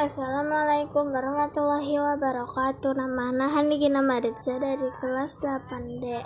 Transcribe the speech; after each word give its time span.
Assalamualaikum 0.00 1.12
warahmatullahi 1.12 2.00
wabarakatuh. 2.00 2.96
Nama 2.96 3.36
Ana 3.36 3.52
Handiki 3.52 3.92
nama 3.92 4.16
Ritza 4.16 4.56
dari 4.56 4.88
kelas 4.88 5.44
8D 5.44 6.24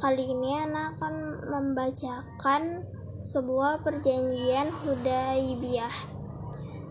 Kali 0.00 0.24
ini 0.24 0.56
Ana 0.56 0.96
akan 0.96 1.44
membacakan 1.44 2.80
sebuah 3.20 3.84
perjanjian 3.84 4.72
Hudaibiyah 4.72 5.92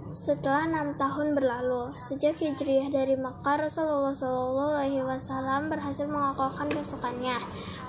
setelah 0.09 0.65
enam 0.65 0.97
tahun 0.97 1.37
berlalu, 1.37 1.93
sejak 1.93 2.33
hijriah 2.41 2.89
dari 2.89 3.13
Mekah, 3.13 3.69
Rasulullah 3.69 4.17
Shallallahu 4.17 4.73
Alaihi 4.81 5.05
Wasallam 5.05 5.69
berhasil 5.69 6.09
mengokohkan 6.09 6.65
pasukannya. 6.73 7.37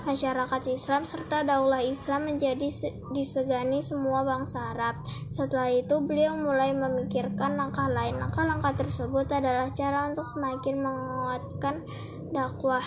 Masyarakat 0.05 0.61
Islam 0.69 1.01
serta 1.01 1.41
daulah 1.41 1.81
Islam 1.81 2.29
menjadi 2.29 2.69
disegani 3.09 3.81
semua 3.81 4.21
bangsa 4.21 4.69
Arab. 4.69 5.01
Setelah 5.09 5.73
itu, 5.73 5.97
beliau 6.05 6.37
mulai 6.37 6.77
memikirkan 6.77 7.57
langkah 7.57 7.89
lain. 7.89 8.21
Langkah-langkah 8.21 8.77
tersebut 8.77 9.25
adalah 9.33 9.73
cara 9.73 10.05
untuk 10.05 10.29
semakin 10.29 10.77
menguatkan 10.77 11.81
dakwah 12.29 12.85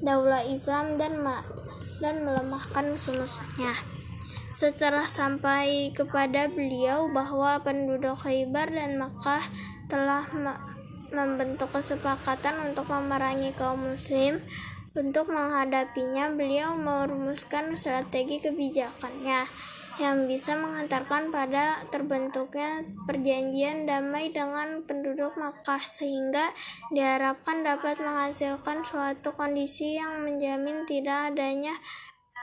daulah 0.00 0.40
Islam 0.48 0.96
dan 0.96 1.20
dan 2.00 2.24
melemahkan 2.24 2.96
musuh-musuhnya. 2.96 3.99
Setelah 4.50 5.06
sampai 5.06 5.94
kepada 5.94 6.50
beliau 6.50 7.06
bahwa 7.06 7.62
penduduk 7.62 8.18
Khaybar 8.18 8.74
dan 8.74 8.98
Makkah 8.98 9.46
telah 9.86 10.26
membentuk 11.14 11.70
kesepakatan 11.70 12.74
untuk 12.74 12.90
memerangi 12.90 13.54
kaum 13.54 13.94
muslim, 13.94 14.42
untuk 14.90 15.30
menghadapinya, 15.30 16.34
beliau 16.34 16.74
merumuskan 16.74 17.78
strategi 17.78 18.42
kebijakannya 18.42 19.46
yang 20.02 20.26
bisa 20.26 20.58
menghantarkan 20.58 21.30
pada 21.30 21.86
terbentuknya 21.94 22.82
perjanjian 23.06 23.86
damai 23.86 24.34
dengan 24.34 24.82
penduduk 24.82 25.38
Makkah 25.38 25.78
sehingga 25.78 26.50
diharapkan 26.90 27.62
dapat 27.62 28.02
menghasilkan 28.02 28.82
suatu 28.82 29.30
kondisi 29.30 29.94
yang 29.94 30.26
menjamin 30.26 30.82
tidak 30.90 31.34
adanya 31.34 31.78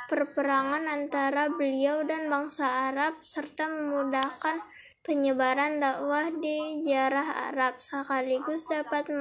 perperangan 0.07 0.87
antara 0.87 1.51
beliau 1.51 2.03
dan 2.07 2.31
bangsa 2.31 2.91
Arab 2.91 3.19
serta 3.19 3.67
memudahkan 3.67 4.63
penyebaran 5.03 5.79
dakwah 5.83 6.31
di 6.31 6.83
jarah 6.83 7.51
Arab 7.51 7.79
sekaligus 7.79 8.63
dapat 8.67 9.11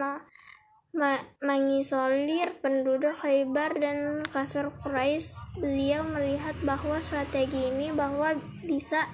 mengisolir 1.44 2.56
penduduk 2.64 3.12
Khaybar 3.20 3.76
dan 3.76 4.24
kafir 4.26 4.72
Quraisy. 4.82 5.60
Beliau 5.60 6.02
melihat 6.08 6.56
bahwa 6.64 6.96
strategi 7.04 7.68
ini 7.68 7.92
bahwa 7.92 8.32
bisa 8.64 9.04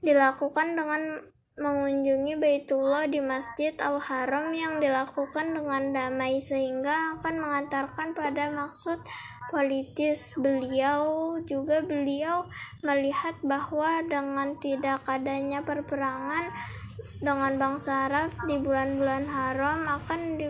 dilakukan 0.00 0.78
dengan 0.78 1.20
mengunjungi 1.60 2.40
Baitullah 2.40 3.04
di 3.04 3.20
Masjid 3.20 3.76
Al-Haram 3.76 4.48
yang 4.56 4.80
dilakukan 4.80 5.52
dengan 5.52 5.92
damai 5.92 6.40
sehingga 6.40 7.20
akan 7.20 7.36
mengantarkan 7.36 8.16
pada 8.16 8.48
maksud 8.48 8.96
politis. 9.52 10.32
Beliau 10.40 11.36
juga 11.44 11.84
beliau 11.84 12.48
melihat 12.80 13.36
bahwa 13.44 14.00
dengan 14.08 14.56
tidak 14.56 15.04
adanya 15.04 15.60
perperangan 15.60 16.48
dengan 17.20 17.60
bangsa 17.60 18.08
Arab 18.08 18.32
di 18.48 18.56
bulan-bulan 18.56 19.28
haram 19.28 19.84
akan 19.84 20.40
di, 20.40 20.48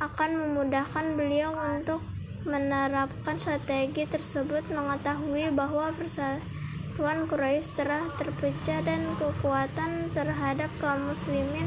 akan 0.00 0.30
memudahkan 0.40 1.20
beliau 1.20 1.52
untuk 1.52 2.00
menerapkan 2.48 3.36
strategi 3.36 4.08
tersebut 4.08 4.64
mengetahui 4.72 5.52
bahwa 5.52 5.92
persatuan 5.92 6.53
Tuan 6.94 7.26
Quraisy 7.26 7.74
telah 7.74 8.06
terpecah 8.14 8.78
dan 8.86 9.02
kekuatan 9.18 10.14
terhadap 10.14 10.70
kaum 10.78 11.10
muslimin 11.10 11.66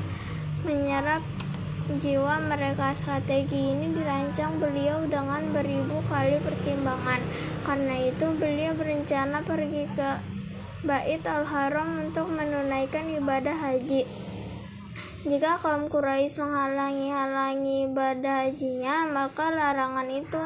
menyerap 0.63 1.19
jiwa 1.99 2.39
mereka. 2.47 2.95
Strategi 2.95 3.75
ini 3.75 3.91
dirancang 3.91 4.55
beliau 4.59 5.03
dengan 5.03 5.43
beribu 5.51 5.99
kali 6.07 6.39
pertimbangan. 6.39 7.19
Karena 7.67 7.95
itu 8.07 8.25
beliau 8.39 8.71
berencana 8.75 9.43
pergi 9.43 9.83
ke 9.91 10.09
Bait 10.87 11.23
Al-Haram 11.27 12.07
untuk 12.07 12.31
menunaikan 12.31 13.11
ibadah 13.11 13.55
haji. 13.55 14.26
Jika 15.27 15.59
kaum 15.59 15.91
Quraisy 15.91 16.39
menghalangi-halangi 16.39 17.91
ibadah 17.91 18.47
hajinya, 18.47 19.09
maka 19.09 19.51
larangan 19.51 20.07
itu 20.07 20.43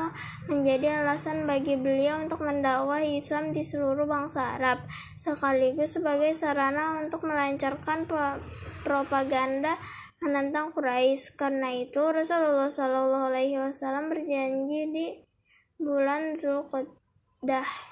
menjadi 0.49 1.03
alasan 1.03 1.45
bagi 1.45 1.77
beliau 1.77 2.21
untuk 2.23 2.41
mendakwahi 2.41 3.21
Islam 3.21 3.53
di 3.53 3.61
seluruh 3.61 4.09
bangsa 4.09 4.57
Arab, 4.57 4.83
sekaligus 5.19 5.99
sebagai 5.99 6.33
sarana 6.33 6.99
untuk 7.03 7.27
melancarkan 7.27 8.09
propaganda 8.81 9.77
menentang 10.23 10.73
Quraisy. 10.73 11.37
Karena 11.37 11.69
itu, 11.73 12.01
Rasulullah 12.01 12.71
Shallallahu 12.71 13.29
Alaihi 13.33 13.59
Wasallam 13.59 14.09
berjanji 14.09 14.81
di 14.89 15.07
bulan 15.81 16.37
Zulqa'dah 16.37 17.90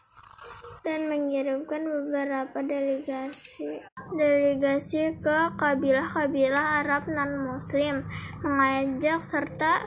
dan 0.86 1.12
mengirimkan 1.12 1.84
beberapa 1.84 2.64
delegasi 2.64 3.84
delegasi 4.16 5.16
ke 5.20 5.38
kabilah-kabilah 5.60 6.86
Arab 6.86 7.06
non-Muslim, 7.12 8.08
mengajak 8.42 9.22
serta 9.22 9.86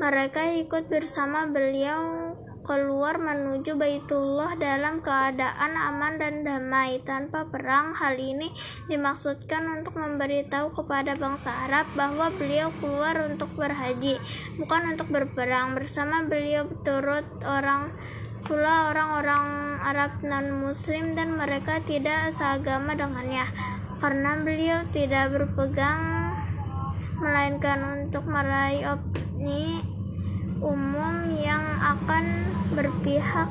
mereka 0.00 0.48
ikut 0.56 0.88
bersama 0.88 1.44
beliau 1.46 2.32
keluar 2.62 3.18
menuju 3.18 3.74
Baitullah 3.74 4.54
dalam 4.54 5.02
keadaan 5.02 5.74
aman 5.74 6.14
dan 6.16 6.46
damai 6.46 7.02
tanpa 7.02 7.44
perang. 7.50 7.92
Hal 7.98 8.16
ini 8.16 8.48
dimaksudkan 8.86 9.66
untuk 9.82 9.98
memberitahu 9.98 10.70
kepada 10.72 11.18
bangsa 11.18 11.50
Arab 11.68 11.90
bahwa 11.98 12.30
beliau 12.38 12.70
keluar 12.78 13.18
untuk 13.26 13.50
berhaji, 13.58 14.16
bukan 14.56 14.94
untuk 14.94 15.10
berperang. 15.10 15.74
Bersama 15.74 16.22
beliau 16.22 16.70
turut 16.86 17.26
orang 17.42 17.92
pula 18.42 18.90
orang-orang 18.90 19.78
Arab 19.78 20.18
non-Muslim 20.26 21.14
dan 21.14 21.38
mereka 21.38 21.78
tidak 21.86 22.34
seagama 22.34 22.98
dengannya 22.98 23.46
karena 24.02 24.34
beliau 24.42 24.82
tidak 24.90 25.30
berpegang 25.30 26.34
melainkan 27.22 27.78
untuk 28.02 28.26
meraih 28.26 28.98
opini 28.98 29.78
umum 30.58 31.30
yang 31.38 31.62
akan 31.78 32.50
berpihak 32.74 33.46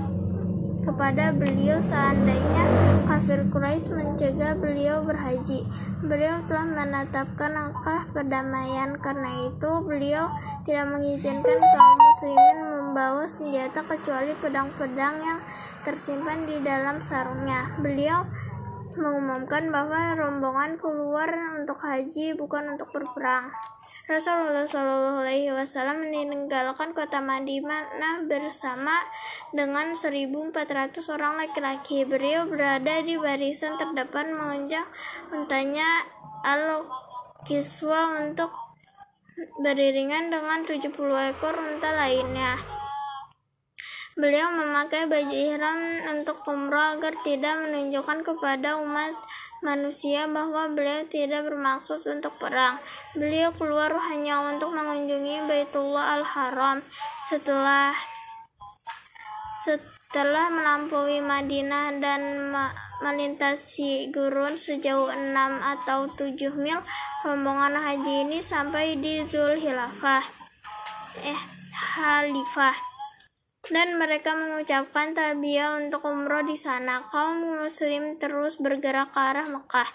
kepada 0.81 1.31
beliau 1.31 1.77
seandainya 1.77 2.65
kafir 3.05 3.45
Quraisy 3.53 3.93
mencegah 3.93 4.57
beliau 4.57 5.05
berhaji. 5.05 5.61
Beliau 6.01 6.41
telah 6.49 6.65
menetapkan 6.65 7.53
langkah 7.53 8.09
perdamaian 8.09 8.97
karena 8.97 9.29
itu 9.45 9.71
beliau 9.85 10.33
tidak 10.65 10.89
mengizinkan 10.89 11.57
kaum 11.61 11.97
muslimin 12.01 12.70
membawa 12.91 13.23
senjata 13.23 13.87
kecuali 13.87 14.35
pedang-pedang 14.35 15.15
yang 15.23 15.39
tersimpan 15.87 16.43
di 16.43 16.59
dalam 16.59 16.99
sarungnya. 16.99 17.71
Beliau 17.79 18.27
mengumumkan 18.99 19.71
bahwa 19.71 20.11
rombongan 20.19 20.75
keluar 20.75 21.31
untuk 21.55 21.79
haji 21.79 22.35
bukan 22.35 22.75
untuk 22.75 22.91
berperang. 22.91 23.47
Rasulullah 24.11 24.67
Shallallahu 24.67 25.23
Alaihi 25.23 25.55
Wasallam 25.55 26.03
meninggalkan 26.03 26.91
kota 26.91 27.23
Madinah 27.23 28.27
bersama 28.27 28.99
dengan 29.55 29.95
1.400 29.95 30.51
orang 31.15 31.39
laki-laki. 31.39 32.03
Beliau 32.03 32.43
berada 32.43 32.99
di 32.99 33.15
barisan 33.15 33.79
terdepan 33.79 34.35
mengunjang 34.35 34.83
untanya 35.31 36.03
Al-Kiswa 36.43 38.19
untuk 38.19 38.51
beriringan 39.63 40.29
dengan 40.29 40.67
70 40.67 40.91
ekor 41.31 41.55
unta 41.55 41.89
lainnya. 41.95 42.80
Beliau 44.19 44.51
memakai 44.51 45.07
baju 45.07 45.31
ihram 45.31 45.79
untuk 46.11 46.43
umroh 46.43 46.99
agar 46.99 47.15
tidak 47.23 47.63
menunjukkan 47.63 48.27
kepada 48.27 48.75
umat 48.83 49.15
manusia 49.63 50.27
bahwa 50.27 50.67
beliau 50.67 51.07
tidak 51.07 51.47
bermaksud 51.47 52.03
untuk 52.11 52.35
perang. 52.35 52.75
Beliau 53.15 53.55
keluar 53.55 53.95
hanya 54.11 54.43
untuk 54.51 54.75
mengunjungi 54.75 55.47
Baitullah 55.47 56.19
Al-Haram. 56.19 56.83
Setelah 57.31 57.95
setelah 59.63 60.51
melampaui 60.51 61.23
Madinah 61.23 61.95
dan 62.03 62.51
melintasi 62.99 64.11
gurun 64.11 64.59
sejauh 64.59 65.07
6 65.07 65.31
atau 65.63 66.11
7 66.11 66.35
mil, 66.59 66.83
rombongan 67.23 67.79
haji 67.79 68.27
ini 68.27 68.43
sampai 68.43 68.99
di 68.99 69.23
Zulhilafah. 69.23 70.25
Eh, 71.23 71.41
Halifah 71.71 72.90
dan 73.69 74.01
mereka 74.01 74.33
mengucapkan 74.33 75.13
talbiyah 75.13 75.77
untuk 75.77 76.01
umroh 76.09 76.41
di 76.41 76.57
sana. 76.57 77.05
Kaum 77.13 77.61
muslim 77.61 78.17
terus 78.17 78.57
bergerak 78.57 79.13
ke 79.13 79.19
arah 79.21 79.45
Mekah. 79.45 79.89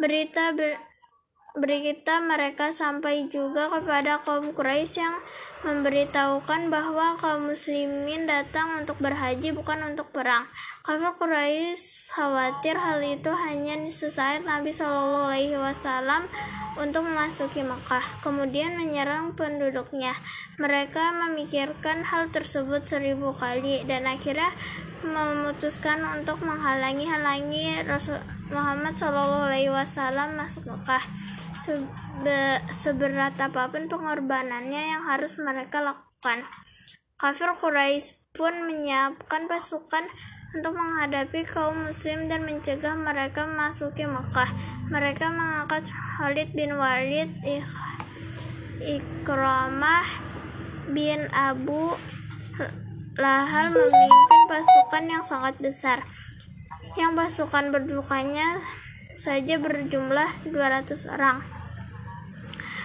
Berita 0.00 0.56
ber 0.56 0.80
berita 1.54 2.18
mereka 2.18 2.74
sampai 2.74 3.30
juga 3.30 3.70
kepada 3.70 4.18
kaum 4.26 4.50
Quraisy 4.50 4.98
yang 4.98 5.16
memberitahukan 5.64 6.68
bahwa 6.68 7.16
kaum 7.16 7.48
muslimin 7.48 8.28
datang 8.28 8.84
untuk 8.84 9.00
berhaji 9.00 9.50
bukan 9.56 9.80
untuk 9.92 10.12
perang. 10.12 10.44
Kafir 10.84 11.16
Quraisy 11.16 12.12
khawatir 12.12 12.76
hal 12.76 13.00
itu 13.00 13.32
hanya 13.32 13.80
sesaat 13.88 14.44
Nabi 14.44 14.70
Shallallahu 14.70 15.32
Alaihi 15.32 15.56
Wasallam 15.56 16.28
untuk 16.76 17.08
memasuki 17.08 17.64
Mekah, 17.64 18.04
kemudian 18.20 18.76
menyerang 18.76 19.32
penduduknya. 19.32 20.12
Mereka 20.60 21.16
memikirkan 21.26 22.04
hal 22.04 22.28
tersebut 22.28 22.84
seribu 22.84 23.32
kali 23.32 23.82
dan 23.88 24.04
akhirnya 24.04 24.52
memutuskan 25.04 26.00
untuk 26.16 26.40
menghalangi-halangi 26.44 27.84
Rasul 27.88 28.20
Muhammad 28.52 28.92
Shallallahu 28.96 29.48
Alaihi 29.48 29.72
Wasallam 29.72 30.36
masuk 30.36 30.68
Mekah 30.68 31.04
sebe 31.64 32.60
seberat 32.68 33.40
apa 33.40 33.72
pun 33.72 33.88
pengorbanannya 33.88 34.92
yang 34.92 35.02
harus 35.08 35.40
mereka 35.40 35.80
lakukan. 35.80 36.44
Kafir 37.16 37.56
Quraisy 37.56 38.20
pun 38.36 38.68
menyiapkan 38.68 39.48
pasukan 39.48 40.04
untuk 40.52 40.76
menghadapi 40.76 41.48
kaum 41.48 41.88
muslim 41.88 42.28
dan 42.28 42.44
mencegah 42.44 42.92
mereka 42.92 43.48
memasuki 43.48 44.04
Mekah. 44.04 44.50
Mereka 44.92 45.32
mengangkat 45.32 45.88
Khalid 45.88 46.52
bin 46.52 46.76
Walid, 46.76 47.32
Ikramah 48.84 50.04
bin 50.92 51.32
Abu 51.32 51.96
Lahal 53.14 53.70
memimpin 53.70 54.42
pasukan 54.50 55.04
yang 55.06 55.24
sangat 55.24 55.54
besar. 55.62 56.02
Yang 56.98 57.14
pasukan 57.14 57.70
berdukanya 57.70 58.58
saja 59.14 59.58
berjumlah 59.62 60.50
200 60.50 61.14
orang. 61.14 61.42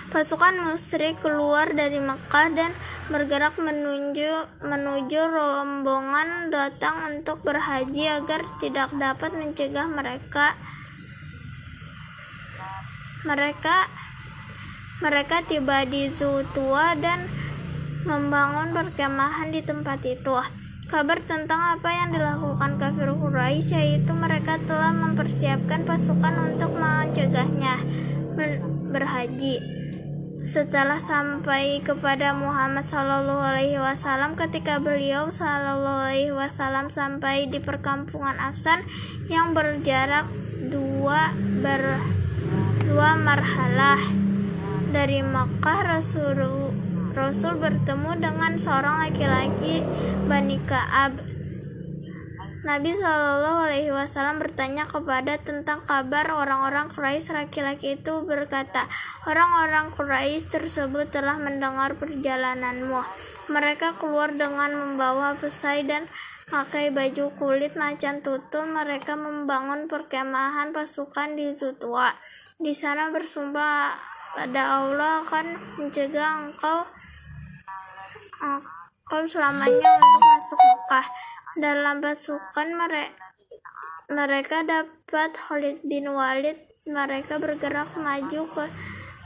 Pasukan 0.09 0.57
musyrik 0.65 1.21
keluar 1.21 1.69
dari 1.69 2.01
Mekah 2.01 2.49
dan 2.57 2.73
bergerak 3.13 3.61
menuju 3.61 4.61
menuju 4.65 5.21
rombongan 5.21 6.49
datang 6.49 7.13
untuk 7.13 7.45
berhaji 7.45 8.09
agar 8.09 8.41
tidak 8.57 8.89
dapat 8.97 9.29
mencegah 9.37 9.85
mereka 9.85 10.57
mereka 13.21 13.85
mereka 15.05 15.45
tiba 15.45 15.85
di 15.85 16.09
Zutua 16.09 16.97
dan 16.97 17.29
membangun 18.03 18.73
perkemahan 18.73 19.53
di 19.53 19.61
tempat 19.61 20.01
itu. 20.09 20.58
Kabar 20.89 21.21
tentang 21.21 21.77
apa 21.77 21.93
yang 21.93 22.09
dilakukan 22.09 22.81
kafir 22.81 23.13
Quraisy 23.13 23.77
yaitu 23.77 24.09
mereka 24.09 24.57
telah 24.65 24.89
mempersiapkan 24.89 25.85
pasukan 25.85 26.33
untuk 26.49 26.73
mencegahnya 26.73 27.77
berhaji. 28.89 29.61
Setelah 30.41 30.97
sampai 30.97 31.85
kepada 31.85 32.33
Muhammad 32.33 32.89
Shallallahu 32.89 33.37
Alaihi 33.37 33.77
Wasallam 33.77 34.33
ketika 34.33 34.81
beliau 34.81 35.29
Shallallahu 35.29 36.09
Alaihi 36.09 36.33
Wasallam 36.33 36.89
sampai 36.89 37.45
di 37.45 37.61
perkampungan 37.61 38.41
Afsan 38.41 38.81
yang 39.29 39.53
berjarak 39.53 40.25
dua 40.73 41.37
ber 41.61 42.01
dua 42.81 43.13
marhalah 43.13 44.01
dari 44.89 45.21
Makkah 45.21 45.85
Rasul 45.85 46.33
Rasul 47.13 47.57
bertemu 47.57 48.11
dengan 48.21 48.53
seorang 48.57 49.09
laki-laki 49.09 49.81
Bani 50.29 50.57
Kaab 50.65 51.29
Nabi 52.59 52.91
Shallallahu 52.91 53.71
Alaihi 53.71 53.87
Wasallam 53.95 54.43
bertanya 54.43 54.83
kepada 54.83 55.39
tentang 55.39 55.79
kabar 55.87 56.27
orang-orang 56.27 56.91
Quraisy. 56.91 57.31
Laki-laki 57.31 57.95
itu 57.95 58.19
berkata, 58.27 58.83
orang-orang 59.23 59.95
Quraisy 59.95 60.51
tersebut 60.51 61.07
telah 61.07 61.39
mendengar 61.39 61.95
perjalananmu. 61.95 62.99
Mereka 63.47 63.95
keluar 63.95 64.35
dengan 64.35 64.75
membawa 64.75 65.39
perisai 65.39 65.87
dan 65.87 66.11
pakai 66.51 66.91
baju 66.91 67.31
kulit 67.39 67.79
macan 67.79 68.19
tutul. 68.19 68.67
Mereka 68.67 69.15
membangun 69.15 69.87
perkemahan 69.87 70.75
pasukan 70.75 71.39
di 71.39 71.55
Zutua. 71.55 72.11
Di 72.59 72.75
sana 72.75 73.07
bersumpah 73.07 73.95
pada 74.35 74.83
Allah 74.83 75.23
akan 75.23 75.79
mencegah 75.79 76.43
engkau 76.43 76.98
engkau 78.39 79.23
selamanya 79.27 79.89
untuk 79.99 80.21
masuk 80.23 80.59
Mekah 80.59 81.07
dalam 81.59 81.95
pasukan 81.99 82.69
mereka 82.71 83.25
mereka 84.09 84.65
dapat 84.65 85.37
Khalid 85.37 85.85
bin 85.85 86.09
Walid. 86.09 86.57
Mereka 86.89 87.37
bergerak 87.37 87.93
maju 87.93 88.41
ke 88.49 88.65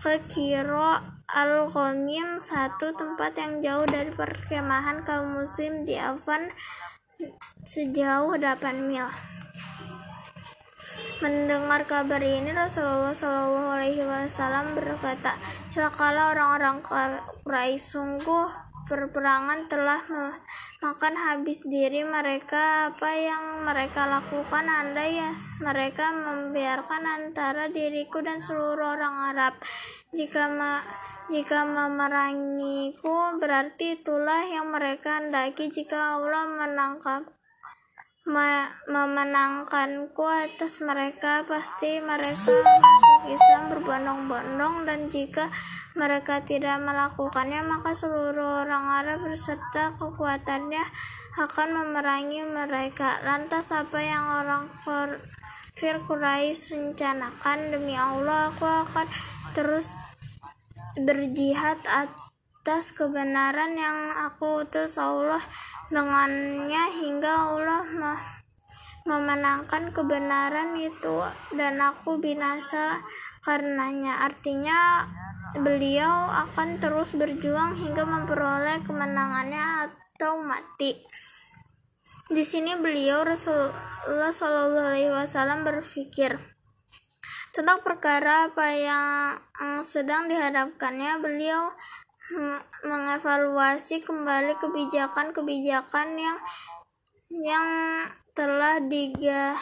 ke 0.04 0.14
Kiro 0.28 1.00
Al-Ghamim 1.32 2.36
satu 2.36 2.92
tempat 2.92 3.40
yang 3.40 3.64
jauh 3.64 3.88
dari 3.88 4.12
perkemahan 4.12 5.08
kaum 5.08 5.40
muslim 5.40 5.88
di 5.88 5.96
Afan 5.96 6.52
sejauh 7.64 8.36
8 8.36 8.84
mil. 8.84 9.08
Mendengar 11.24 11.88
kabar 11.88 12.20
ini 12.20 12.52
Rasulullah 12.52 13.16
Shallallahu 13.16 13.80
Alaihi 13.80 14.04
Wasallam 14.04 14.76
berkata, 14.76 15.40
celakalah 15.72 16.36
orang-orang 16.36 16.84
Quraisy 16.84 17.80
sungguh 17.80 18.63
perperangan 18.88 19.72
telah 19.72 20.02
makan 20.84 21.16
habis 21.16 21.64
diri 21.64 22.04
mereka. 22.04 22.92
Apa 22.94 23.12
yang 23.16 23.64
mereka 23.64 24.08
lakukan 24.08 24.66
andai 24.68 25.20
ya 25.20 25.32
mereka 25.64 26.12
membiarkan 26.12 27.04
antara 27.04 27.72
diriku 27.72 28.20
dan 28.20 28.44
seluruh 28.44 29.00
orang 29.00 29.36
Arab. 29.36 29.54
Jika 30.12 30.52
ma 30.52 30.84
jika 31.32 31.64
memerangiku 31.64 33.40
berarti 33.40 34.04
itulah 34.04 34.44
yang 34.44 34.70
mereka 34.70 35.24
hendaki. 35.24 35.72
Jika 35.72 36.20
Allah 36.20 36.48
menangkap 36.48 37.43
memenangkanku 38.24 40.24
atas 40.24 40.80
mereka 40.80 41.44
pasti 41.44 42.00
mereka 42.00 42.56
masuk 42.56 43.36
Islam 43.36 43.64
berbondong-bondong 43.68 44.88
dan 44.88 45.12
jika 45.12 45.52
mereka 45.94 46.40
tidak 46.42 46.80
melakukannya 46.80 47.62
maka 47.68 47.94
seluruh 47.94 48.64
orang 48.64 49.04
Arab 49.04 49.28
beserta 49.28 49.92
kekuatannya 50.00 50.82
akan 51.38 51.68
memerangi 51.74 52.48
mereka. 52.48 53.20
Lantas 53.28 53.76
apa 53.76 54.00
yang 54.00 54.24
orang 54.24 54.72
kafir 54.72 56.00
Quraisy 56.08 56.74
rencanakan? 56.74 57.76
Demi 57.76 57.98
Allah 57.98 58.54
aku 58.54 58.66
akan 58.66 59.08
terus 59.52 59.92
berjihad 60.98 61.82
atas 62.64 62.96
kebenaran 62.96 63.76
yang 63.76 64.16
aku 64.24 64.64
utus 64.64 64.96
Allah 64.96 65.44
dengannya 65.92 66.96
hingga 66.96 67.28
Allah 67.52 67.84
memenangkan 69.04 69.92
kebenaran 69.92 70.72
itu 70.80 71.28
dan 71.60 71.84
aku 71.84 72.24
binasa 72.24 73.04
karenanya. 73.44 74.24
Artinya 74.24 75.04
beliau 75.60 76.32
akan 76.32 76.80
terus 76.80 77.12
berjuang 77.20 77.76
hingga 77.76 78.08
memperoleh 78.08 78.80
kemenangannya 78.88 79.92
atau 79.92 80.40
mati. 80.40 80.96
Di 82.32 82.48
sini 82.48 82.80
beliau 82.80 83.28
Rasulullah 83.28 84.32
Shallallahu 84.32 84.88
Alaihi 84.88 85.12
Wasallam 85.12 85.68
berpikir 85.68 86.40
tentang 87.52 87.84
perkara 87.84 88.48
apa 88.48 88.72
yang 88.72 89.04
sedang 89.84 90.32
dihadapkannya. 90.32 91.20
Beliau 91.20 91.76
mengevaluasi 92.88 94.00
kembali 94.00 94.56
kebijakan-kebijakan 94.56 96.08
yang 96.16 96.40
yang 97.34 97.68
telah 98.32 98.80
diga, 98.80 99.58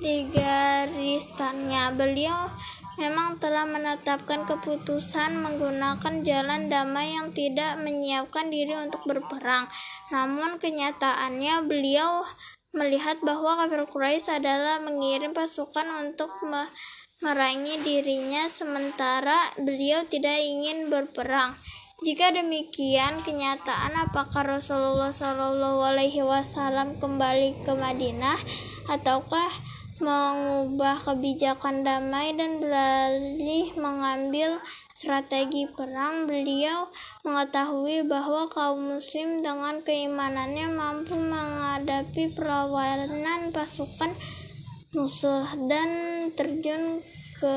digariskannya. 0.00 1.92
Beliau 1.98 2.48
memang 2.96 3.36
telah 3.36 3.68
menetapkan 3.68 4.48
keputusan 4.48 5.36
menggunakan 5.36 6.24
jalan 6.24 6.72
damai 6.72 7.12
yang 7.16 7.34
tidak 7.36 7.76
menyiapkan 7.82 8.48
diri 8.48 8.76
untuk 8.80 9.04
berperang. 9.04 9.68
Namun 10.14 10.56
kenyataannya 10.56 11.68
beliau 11.68 12.24
melihat 12.70 13.18
bahwa 13.26 13.66
kafir 13.66 13.82
Quraisy 13.90 14.38
adalah 14.38 14.78
mengirim 14.78 15.34
pasukan 15.34 16.06
untuk 16.06 16.30
merangi 17.20 17.76
dirinya 17.84 18.48
sementara 18.48 19.36
beliau 19.60 20.08
tidak 20.08 20.40
ingin 20.40 20.88
berperang. 20.88 21.52
Jika 22.00 22.32
demikian 22.32 23.20
kenyataan 23.20 23.92
apakah 24.08 24.56
Rasulullah 24.56 25.12
Shallallahu 25.12 25.84
Alaihi 25.84 26.24
Wasallam 26.24 26.96
kembali 26.96 27.60
ke 27.68 27.76
Madinah 27.76 28.40
ataukah 28.88 29.52
mengubah 30.00 30.96
kebijakan 31.04 31.84
damai 31.84 32.32
dan 32.32 32.56
beralih 32.56 33.68
mengambil 33.76 34.56
strategi 34.96 35.68
perang 35.68 36.24
beliau 36.24 36.88
mengetahui 37.28 38.08
bahwa 38.08 38.48
kaum 38.48 38.96
muslim 38.96 39.44
dengan 39.44 39.84
keimanannya 39.84 40.72
mampu 40.72 41.20
menghadapi 41.20 42.32
perlawanan 42.32 43.52
pasukan 43.52 44.08
musuh 44.90 45.46
dan 45.70 45.90
terjun 46.34 46.98
ke 47.38 47.56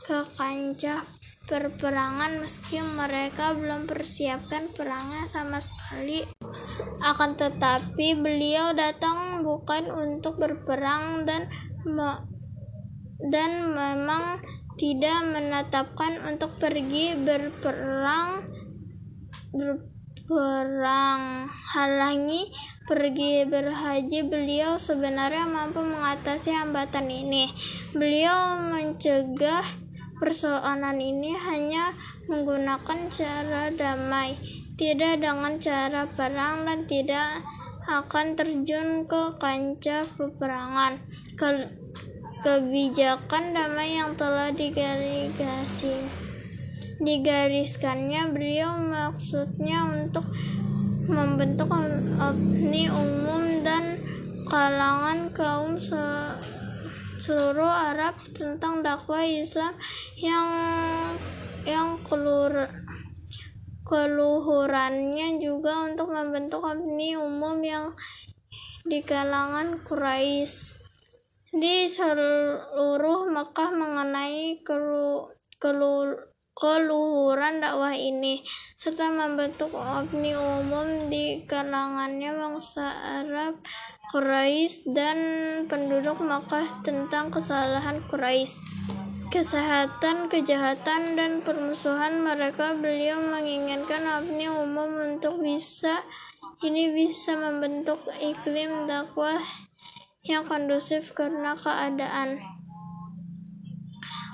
ke 0.00 0.18
kancah 0.36 1.04
perperangan 1.48 2.38
meski 2.38 2.78
mereka 2.78 3.52
belum 3.58 3.90
persiapkan 3.90 4.70
perangnya 4.70 5.26
sama 5.26 5.58
sekali. 5.58 6.22
Akan 7.02 7.34
tetapi 7.34 8.14
beliau 8.20 8.70
datang 8.76 9.42
bukan 9.42 9.90
untuk 9.90 10.38
berperang 10.38 11.26
dan 11.26 11.50
dan 13.28 13.50
memang 13.74 14.40
tidak 14.78 15.18
menetapkan 15.28 16.24
untuk 16.24 16.56
pergi 16.56 17.18
berperang 17.18 18.48
berperang. 20.30 21.50
Halangi 21.50 22.54
pergi 22.86 23.42
berhaji. 23.50 24.22
Beliau 24.30 24.78
sebenarnya 24.78 25.50
mampu 25.50 25.82
mengatasi 25.82 26.54
hambatan 26.54 27.10
ini. 27.10 27.50
Beliau 27.90 28.54
mencegah 28.62 29.66
persoalan 30.22 31.02
ini 31.02 31.34
hanya 31.34 31.98
menggunakan 32.30 33.10
cara 33.10 33.74
damai, 33.74 34.38
tidak 34.78 35.18
dengan 35.18 35.58
cara 35.58 36.06
perang 36.06 36.62
dan 36.62 36.86
tidak 36.86 37.42
akan 37.90 38.38
terjun 38.38 39.10
ke 39.10 39.34
kancah 39.42 40.06
peperangan. 40.14 41.02
Ke 41.34 41.74
kebijakan 42.40 43.52
damai 43.52 44.00
yang 44.00 44.16
telah 44.16 44.48
digariskan 44.48 45.66
digariskannya 47.00 48.28
beliau 48.30 48.76
maksudnya 48.76 49.88
untuk 49.88 50.28
membentuk 51.08 51.72
opini 52.20 52.86
umum 52.92 53.64
dan 53.64 53.96
kalangan 54.46 55.32
kaum 55.32 55.80
se 55.80 55.98
seluruh 57.20 57.68
Arab 57.68 58.16
tentang 58.32 58.80
dakwah 58.80 59.24
Islam 59.24 59.76
yang 60.16 60.48
yang 61.68 62.00
kelur 62.04 62.68
keluhurannya 63.84 65.42
juga 65.42 65.84
untuk 65.84 66.14
membentuk 66.14 66.62
opini 66.62 67.18
umum 67.18 67.58
yang 67.60 67.92
di 68.86 69.02
kalangan 69.04 69.82
Quraisy. 69.84 70.78
Di 71.50 71.90
seluruh 71.90 73.26
Mekah 73.26 73.74
mengenai 73.74 74.62
kelu, 74.62 75.34
kelu, 75.58 76.14
keluhuran 76.54 77.62
dakwah 77.64 77.94
ini 77.96 78.44
serta 78.76 79.08
membentuk 79.08 79.72
opini 79.72 80.36
umum 80.36 81.08
di 81.08 81.44
kalangannya 81.48 82.36
bangsa 82.36 82.86
Arab 83.22 83.60
Quraisy 84.10 84.90
dan 84.90 85.18
penduduk 85.70 86.18
Makkah 86.18 86.82
tentang 86.82 87.30
kesalahan 87.30 88.02
Quraisy, 88.10 88.58
kesehatan, 89.30 90.26
kejahatan, 90.26 91.14
dan 91.14 91.46
permusuhan 91.46 92.18
mereka. 92.18 92.74
Beliau 92.74 93.22
menginginkan 93.22 94.02
opini 94.18 94.50
umum 94.50 95.14
untuk 95.14 95.38
bisa 95.38 96.02
ini 96.60 96.92
bisa 96.92 97.38
membentuk 97.40 98.04
iklim 98.20 98.84
dakwah 98.84 99.40
yang 100.26 100.44
kondusif 100.44 101.16
karena 101.16 101.56
keadaan. 101.56 102.59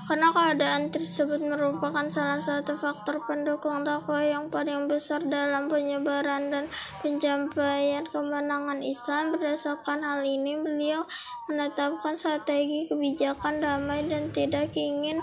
Karena 0.07 0.31
keadaan 0.31 0.87
tersebut 0.87 1.43
merupakan 1.43 2.07
salah 2.07 2.39
satu 2.39 2.79
faktor 2.79 3.19
pendukung 3.27 3.83
dakwah 3.83 4.23
yang 4.23 4.47
paling 4.47 4.87
besar 4.87 5.19
dalam 5.27 5.67
penyebaran 5.67 6.47
dan 6.47 6.71
pencapaian 7.03 8.07
kemenangan 8.07 8.79
Islam. 8.79 9.35
Berdasarkan 9.35 9.99
hal 10.07 10.23
ini, 10.23 10.63
beliau 10.63 11.03
menetapkan 11.51 12.15
strategi 12.15 12.87
kebijakan 12.87 13.59
damai 13.59 14.07
dan 14.07 14.31
tidak 14.31 14.71
ingin 14.79 15.19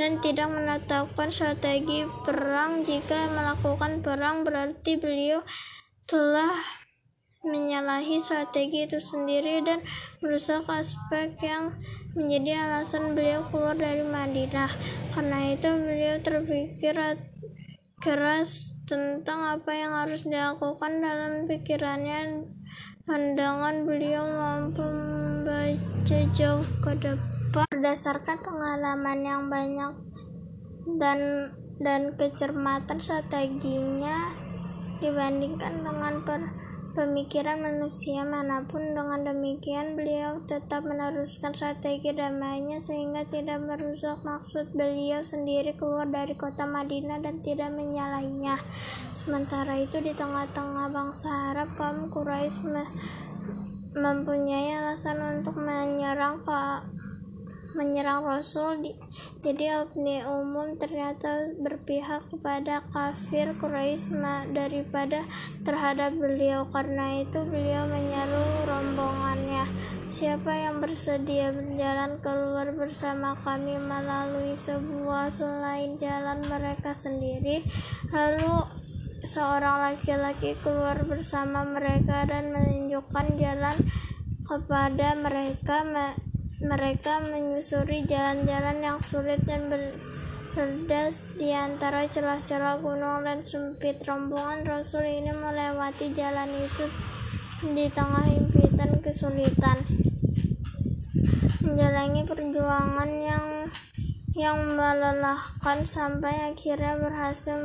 dan 0.00 0.16
tidak 0.24 0.48
menetapkan 0.48 1.28
strategi 1.28 2.08
perang. 2.24 2.80
Jika 2.80 3.28
melakukan 3.28 4.00
perang, 4.00 4.40
berarti 4.40 4.96
beliau 4.96 5.44
telah 6.08 6.64
menyalahi 7.44 8.24
strategi 8.24 8.88
itu 8.88 9.04
sendiri 9.04 9.60
dan 9.60 9.84
merusak 10.24 10.64
aspek 10.64 11.36
yang 11.44 11.76
menjadi 12.14 12.62
alasan 12.66 13.18
beliau 13.18 13.42
keluar 13.50 13.74
dari 13.78 14.02
Madinah. 14.06 14.70
Karena 15.14 15.38
itu 15.50 15.68
beliau 15.70 16.16
terpikir 16.22 16.96
keras 18.02 18.78
tentang 18.88 19.58
apa 19.60 19.70
yang 19.74 19.92
harus 19.94 20.26
dilakukan 20.26 21.02
dalam 21.02 21.50
pikirannya. 21.50 22.48
Pandangan 23.04 23.84
beliau 23.84 24.24
mampu 24.24 24.80
membaca 24.80 26.18
jauh 26.32 26.64
ke 26.80 26.92
depan 27.04 27.34
berdasarkan 27.54 28.42
pengalaman 28.42 29.18
yang 29.22 29.42
banyak 29.46 29.94
dan 30.98 31.20
dan 31.78 32.18
kecermatan 32.18 32.98
strateginya 32.98 34.34
dibandingkan 34.98 35.86
dengan 35.86 36.26
per 36.26 36.63
pemikiran 36.94 37.58
manusia 37.58 38.22
mana 38.22 38.62
pun. 38.64 38.94
Dengan 38.94 39.26
demikian, 39.26 39.98
beliau 39.98 40.40
tetap 40.46 40.86
meneruskan 40.86 41.52
strategi 41.52 42.14
damainya 42.14 42.78
sehingga 42.78 43.26
tidak 43.26 43.58
merusak 43.60 44.22
maksud 44.22 44.70
beliau 44.72 45.20
sendiri 45.26 45.74
keluar 45.74 46.06
dari 46.06 46.38
kota 46.38 46.64
Madinah 46.64 47.18
dan 47.20 47.42
tidak 47.42 47.74
menyalahinya. 47.74 48.54
Sementara 49.10 49.74
itu, 49.76 49.98
di 49.98 50.14
tengah-tengah 50.14 50.88
bangsa 50.94 51.52
Arab, 51.52 51.74
kaum 51.74 52.08
Quraisy 52.08 52.70
mempunyai 53.94 54.74
alasan 54.78 55.18
untuk 55.38 55.58
menyerang 55.58 56.42
ke 56.42 56.58
menyerang 57.74 58.22
Rasul 58.22 58.80
jadi 59.42 59.84
opini 59.84 60.22
umum 60.24 60.78
ternyata 60.78 61.52
berpihak 61.58 62.30
kepada 62.30 62.86
kafir 62.94 63.52
Quraisy 63.58 64.14
daripada 64.54 65.20
terhadap 65.66 66.14
beliau. 66.14 66.64
Karena 66.70 67.20
itu 67.20 67.42
beliau 67.44 67.84
menyeru 67.90 68.46
rombongannya. 68.64 69.66
Siapa 70.06 70.54
yang 70.54 70.78
bersedia 70.78 71.50
berjalan 71.50 72.22
keluar 72.22 72.70
bersama 72.72 73.34
kami 73.42 73.76
melalui 73.76 74.54
sebuah 74.54 75.34
selain 75.34 75.98
jalan 75.98 76.40
mereka 76.46 76.94
sendiri? 76.94 77.66
Lalu 78.14 78.84
seorang 79.24 79.80
laki-laki 79.92 80.54
keluar 80.60 81.00
bersama 81.08 81.64
mereka 81.64 82.28
dan 82.28 82.52
menunjukkan 82.52 83.26
jalan 83.40 83.76
kepada 84.44 85.16
mereka 85.16 85.80
mereka 86.62 87.18
menyusuri 87.18 88.06
jalan-jalan 88.06 88.78
yang 88.78 88.98
sulit 89.02 89.42
dan 89.42 89.66
berdas 90.54 91.34
di 91.34 91.50
antara 91.50 92.06
celah-celah 92.06 92.78
gunung 92.78 93.26
dan 93.26 93.42
sempit. 93.42 93.98
Rombongan 94.06 94.62
Rasul 94.62 95.02
ini 95.02 95.34
melewati 95.34 96.14
jalan 96.14 96.46
itu 96.54 96.86
di 97.74 97.90
tengah 97.90 98.30
impitan 98.30 99.02
kesulitan. 99.02 99.82
Menjalani 101.64 102.22
perjuangan 102.22 103.10
yang 103.10 103.46
yang 104.34 104.78
melelahkan 104.78 105.82
sampai 105.82 106.54
akhirnya 106.54 106.98
berhasil 107.02 107.58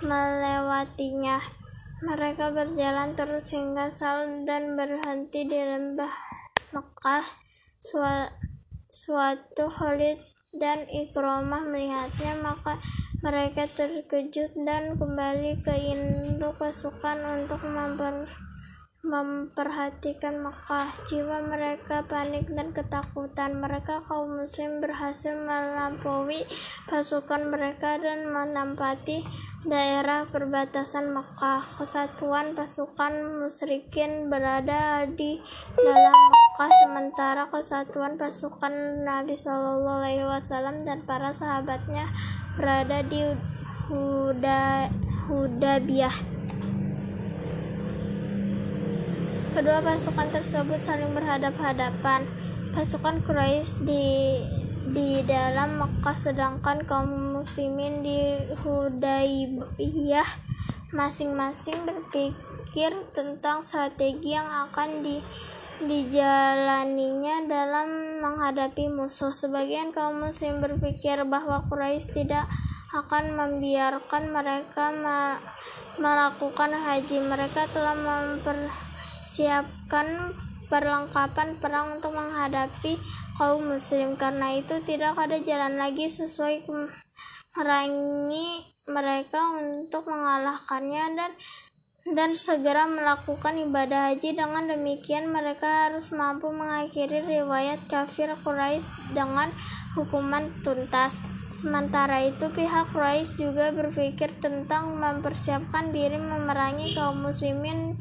melewatinya. 0.00 1.40
Mereka 2.02 2.50
berjalan 2.50 3.14
terus 3.14 3.46
hingga 3.54 3.86
Sal 3.92 4.42
dan 4.42 4.74
berhenti 4.74 5.46
di 5.46 5.60
lembah 5.60 6.10
Mekah 6.74 7.41
suatu 7.82 9.66
Khalid 9.66 10.22
dan 10.54 10.86
Ikramah 10.86 11.66
melihatnya 11.66 12.38
maka 12.38 12.78
mereka 13.26 13.66
terkejut 13.66 14.54
dan 14.62 14.94
kembali 14.94 15.58
ke 15.66 15.74
induk 15.74 16.62
pasukan 16.62 17.42
untuk 17.42 17.58
memper 17.66 18.30
memperhatikan 19.02 20.38
Mekah. 20.38 20.86
Jiwa 21.10 21.42
mereka 21.42 22.06
panik 22.06 22.46
dan 22.54 22.70
ketakutan. 22.70 23.58
Mereka 23.58 24.06
kaum 24.06 24.38
muslim 24.38 24.78
berhasil 24.78 25.34
melampaui 25.34 26.46
pasukan 26.86 27.50
mereka 27.50 27.98
dan 27.98 28.30
menempati 28.30 29.26
daerah 29.66 30.30
perbatasan 30.30 31.10
Mekah. 31.10 31.82
Kesatuan 31.82 32.54
pasukan 32.54 33.42
musyrikin 33.42 34.30
berada 34.30 35.02
di 35.10 35.42
dalam 35.74 36.14
Mekah 36.14 36.72
sementara 36.86 37.42
kesatuan 37.50 38.14
pasukan 38.14 39.02
Nabi 39.02 39.34
Shallallahu 39.34 39.98
alaihi 39.98 40.26
wasallam 40.26 40.86
dan 40.86 41.02
para 41.02 41.34
sahabatnya 41.34 42.06
berada 42.54 43.02
di 43.02 43.18
Huda 43.90 44.86
Hudaybiyah. 45.26 46.41
Kedua 49.52 49.84
pasukan 49.84 50.32
tersebut 50.32 50.80
saling 50.80 51.12
berhadap-hadapan. 51.12 52.24
Pasukan 52.72 53.20
Quraisy 53.20 53.84
di 53.84 54.04
di 54.96 55.20
dalam 55.28 55.76
Mekah 55.76 56.16
sedangkan 56.16 56.88
kaum 56.88 57.36
muslimin 57.36 58.00
di 58.00 58.40
Hudaybiyah 58.64 60.24
masing-masing 60.96 61.84
berpikir 61.84 62.96
tentang 63.12 63.60
strategi 63.60 64.32
yang 64.32 64.48
akan 64.48 65.04
di 65.04 65.20
dijalaninya 65.84 67.44
dalam 67.44 68.24
menghadapi 68.24 68.88
musuh. 68.88 69.36
Sebagian 69.36 69.92
kaum 69.92 70.16
muslim 70.16 70.64
berpikir 70.64 71.28
bahwa 71.28 71.60
Quraisy 71.68 72.24
tidak 72.24 72.48
akan 72.96 73.36
membiarkan 73.36 74.32
mereka 74.32 74.96
melakukan 76.00 76.72
haji. 76.72 77.20
Mereka 77.20 77.68
telah 77.76 77.92
mempersiapkan 79.32 80.36
perlengkapan 80.68 81.56
perang 81.56 81.96
untuk 81.96 82.12
menghadapi 82.12 83.00
kaum 83.40 83.64
muslim. 83.64 84.20
Karena 84.20 84.52
itu 84.52 84.76
tidak 84.84 85.16
ada 85.16 85.40
jalan 85.40 85.80
lagi 85.80 86.12
sesuai 86.12 86.68
merangi 87.56 88.60
mereka 88.92 89.56
untuk 89.56 90.04
mengalahkannya 90.12 91.16
dan 91.16 91.32
dan 92.12 92.36
segera 92.36 92.84
melakukan 92.84 93.56
ibadah 93.56 94.12
haji. 94.12 94.36
Dengan 94.36 94.68
demikian, 94.68 95.32
mereka 95.32 95.88
harus 95.88 96.12
mampu 96.12 96.52
mengakhiri 96.52 97.24
riwayat 97.24 97.88
kafir 97.88 98.36
Quraisy 98.44 99.16
dengan 99.16 99.48
hukuman 99.96 100.52
tuntas. 100.60 101.24
Sementara 101.48 102.20
itu, 102.20 102.52
pihak 102.52 102.92
Quraisy 102.92 103.40
juga 103.40 103.72
berpikir 103.72 104.28
tentang 104.44 104.92
mempersiapkan 105.00 105.88
diri 105.94 106.20
memerangi 106.20 106.92
kaum 106.92 107.22
muslimin 107.22 107.96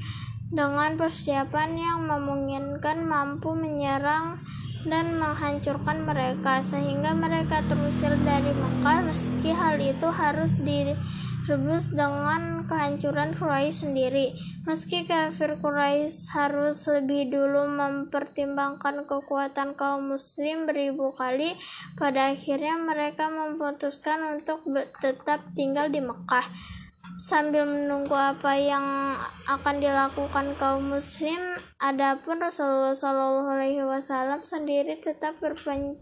dengan 0.51 0.99
persiapan 0.99 1.69
yang 1.79 1.99
memungkinkan 2.03 3.07
mampu 3.07 3.55
menyerang 3.55 4.43
dan 4.83 5.15
menghancurkan 5.15 6.03
mereka 6.03 6.59
sehingga 6.59 7.15
mereka 7.15 7.63
terusir 7.71 8.11
dari 8.27 8.51
Mekah. 8.51 8.99
Meski 9.07 9.55
hal 9.55 9.79
itu 9.79 10.07
harus 10.11 10.51
direbus 10.59 11.95
dengan 11.95 12.67
kehancuran 12.67 13.31
Quraisy 13.37 13.87
sendiri. 13.87 14.35
Meski 14.67 15.07
kafir 15.07 15.55
Quraisy 15.61 16.35
harus 16.35 16.83
lebih 16.89 17.31
dulu 17.31 17.71
mempertimbangkan 17.71 19.07
kekuatan 19.07 19.79
kaum 19.79 20.17
muslim 20.17 20.67
beribu 20.67 21.15
kali 21.15 21.55
pada 21.95 22.33
akhirnya 22.33 22.75
mereka 22.75 23.31
memutuskan 23.31 24.41
untuk 24.41 24.65
tetap 24.99 25.45
tinggal 25.55 25.87
di 25.87 26.01
Mekah 26.03 26.80
sambil 27.21 27.69
menunggu 27.69 28.17
apa 28.17 28.57
yang 28.57 29.13
akan 29.45 29.77
dilakukan 29.77 30.57
kaum 30.57 30.89
muslim 30.89 31.37
adapun 31.77 32.41
Rasulullah 32.41 32.97
Shallallahu 32.97 33.61
Alaihi 33.61 33.85
Wasallam 33.85 34.41
sendiri 34.41 34.97
tetap 34.97 35.37
berpen 35.37 36.01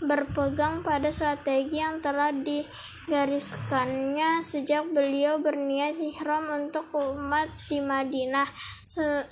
berpegang 0.00 0.80
pada 0.80 1.12
strategi 1.12 1.84
yang 1.84 2.00
telah 2.00 2.32
digariskannya 2.32 4.40
sejak 4.40 4.88
beliau 4.88 5.36
berniat 5.44 6.00
ihram 6.00 6.64
untuk 6.64 6.88
umat 6.96 7.52
di 7.68 7.84
Madinah 7.84 8.48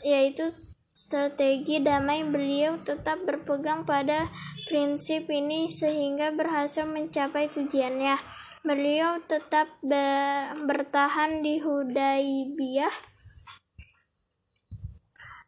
yaitu 0.05 0.53
strategi 0.95 1.83
damai 1.83 2.23
beliau 2.23 2.79
tetap 2.87 3.27
berpegang 3.27 3.83
pada 3.83 4.31
prinsip 4.71 5.27
ini 5.27 5.67
sehingga 5.67 6.31
berhasil 6.31 6.87
mencapai 6.87 7.51
tujuannya 7.51 8.15
Beliau 8.65 9.21
tetap 9.29 9.69
be 9.85 10.09
bertahan 10.65 11.45
di 11.45 11.61
Hudaybiyah 11.61 12.97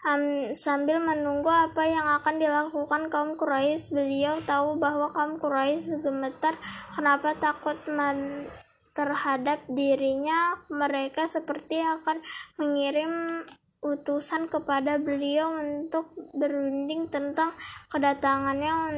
um, 0.05 0.53
sambil 0.53 1.01
menunggu 1.01 1.49
apa 1.49 1.81
yang 1.89 2.05
akan 2.21 2.37
dilakukan 2.37 3.09
kaum 3.09 3.41
Quraisy. 3.41 3.97
Beliau 3.97 4.37
tahu 4.45 4.77
bahwa 4.77 5.17
kaum 5.17 5.41
Quraisy 5.41 6.05
gemetar 6.05 6.61
kenapa 6.93 7.33
takut 7.41 7.81
men 7.89 8.53
terhadap 8.93 9.65
dirinya. 9.65 10.61
Mereka 10.69 11.25
seperti 11.25 11.81
akan 11.81 12.21
mengirim 12.61 13.41
utusan 13.85 14.49
kepada 14.49 14.97
beliau 15.01 15.57
untuk 15.57 16.13
berunding 16.37 17.09
tentang 17.13 17.53
kedatangannya 17.93 18.73
un 18.73 18.97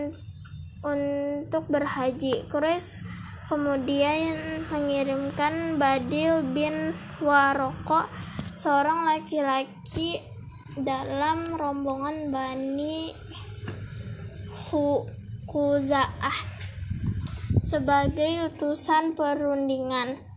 untuk 0.79 1.67
berhaji. 1.67 2.47
Quraisy 2.47 3.03
kemudian 3.51 4.37
mengirimkan 4.71 5.81
Badil 5.81 6.45
bin 6.55 6.95
Waroko 7.19 8.07
seorang 8.55 9.09
laki-laki 9.09 10.23
dalam 10.79 11.43
rombongan 11.59 12.31
Bani 12.31 13.11
Khuza'ah 15.49 16.39
sebagai 17.65 18.53
utusan 18.53 19.17
perundingan. 19.17 20.28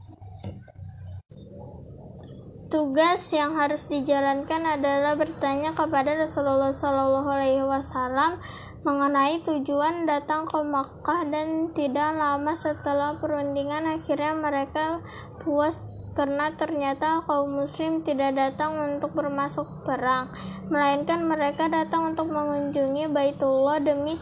Tugas 2.72 3.20
yang 3.36 3.60
harus 3.60 3.92
dijalankan 3.92 4.64
adalah 4.64 5.20
bertanya 5.20 5.76
kepada 5.76 6.16
Rasulullah 6.16 6.72
Shallallahu 6.72 7.28
Alaihi 7.28 7.68
Wasallam 7.68 8.40
mengenai 8.88 9.44
tujuan 9.44 10.08
datang 10.08 10.48
ke 10.48 10.56
Makkah 10.64 11.28
dan 11.28 11.76
tidak 11.76 12.16
lama 12.16 12.56
setelah 12.56 13.20
perundingan 13.20 13.92
akhirnya 13.92 14.32
mereka 14.40 15.04
puas 15.44 15.92
karena 16.16 16.56
ternyata 16.56 17.28
kaum 17.28 17.60
muslim 17.60 18.08
tidak 18.08 18.40
datang 18.40 18.80
untuk 18.96 19.20
bermasuk 19.20 19.68
perang 19.84 20.32
melainkan 20.72 21.28
mereka 21.28 21.68
datang 21.68 22.16
untuk 22.16 22.32
mengunjungi 22.32 23.12
Baitullah 23.12 23.84
demi 23.84 24.16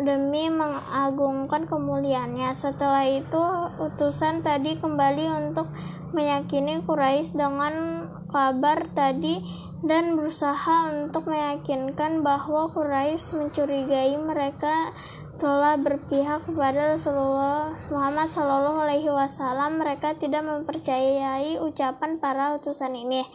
demi 0.00 0.50
mengagungkan 0.52 1.64
kemuliaannya. 1.64 2.52
Setelah 2.52 3.04
itu 3.08 3.44
utusan 3.80 4.44
tadi 4.44 4.76
kembali 4.78 5.50
untuk 5.50 5.68
meyakini 6.14 6.84
Quraisy 6.84 7.34
dengan 7.34 7.74
kabar 8.30 8.86
tadi 8.94 9.42
dan 9.84 10.16
berusaha 10.16 10.88
untuk 10.88 11.28
meyakinkan 11.28 12.24
bahwa 12.24 12.72
Quraisy 12.72 13.36
mencurigai 13.36 14.16
mereka 14.16 14.96
telah 15.34 15.74
berpihak 15.74 16.46
kepada 16.46 16.94
Rasulullah 16.94 17.74
Muhammad 17.90 18.30
Shallallahu 18.30 18.78
Alaihi 18.86 19.10
Wasallam. 19.10 19.82
Mereka 19.82 20.16
tidak 20.22 20.46
mempercayai 20.46 21.58
ucapan 21.58 22.22
para 22.22 22.54
utusan 22.54 22.94
ini. 22.94 23.26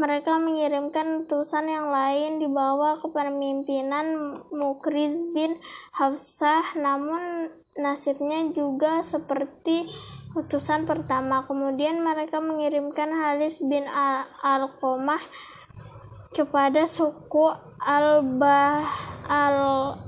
Mereka 0.00 0.40
mengirimkan 0.40 1.28
utusan 1.28 1.68
yang 1.68 1.92
lain 1.92 2.40
di 2.40 2.48
bawah 2.48 2.98
kepemimpinan 3.04 4.36
Mukriz 4.50 5.20
bin 5.36 5.60
Hafsah, 5.92 6.80
namun 6.80 7.52
nasibnya 7.76 8.40
juga 8.52 9.04
seperti 9.04 9.88
utusan 10.32 10.88
pertama. 10.88 11.44
Kemudian 11.44 12.00
mereka 12.00 12.40
mengirimkan 12.40 13.12
Halis 13.12 13.60
bin 13.60 13.84
Al-Qomah 14.40 15.20
kepada 16.32 16.88
suku 16.88 17.52
Al-Bah 17.84 18.82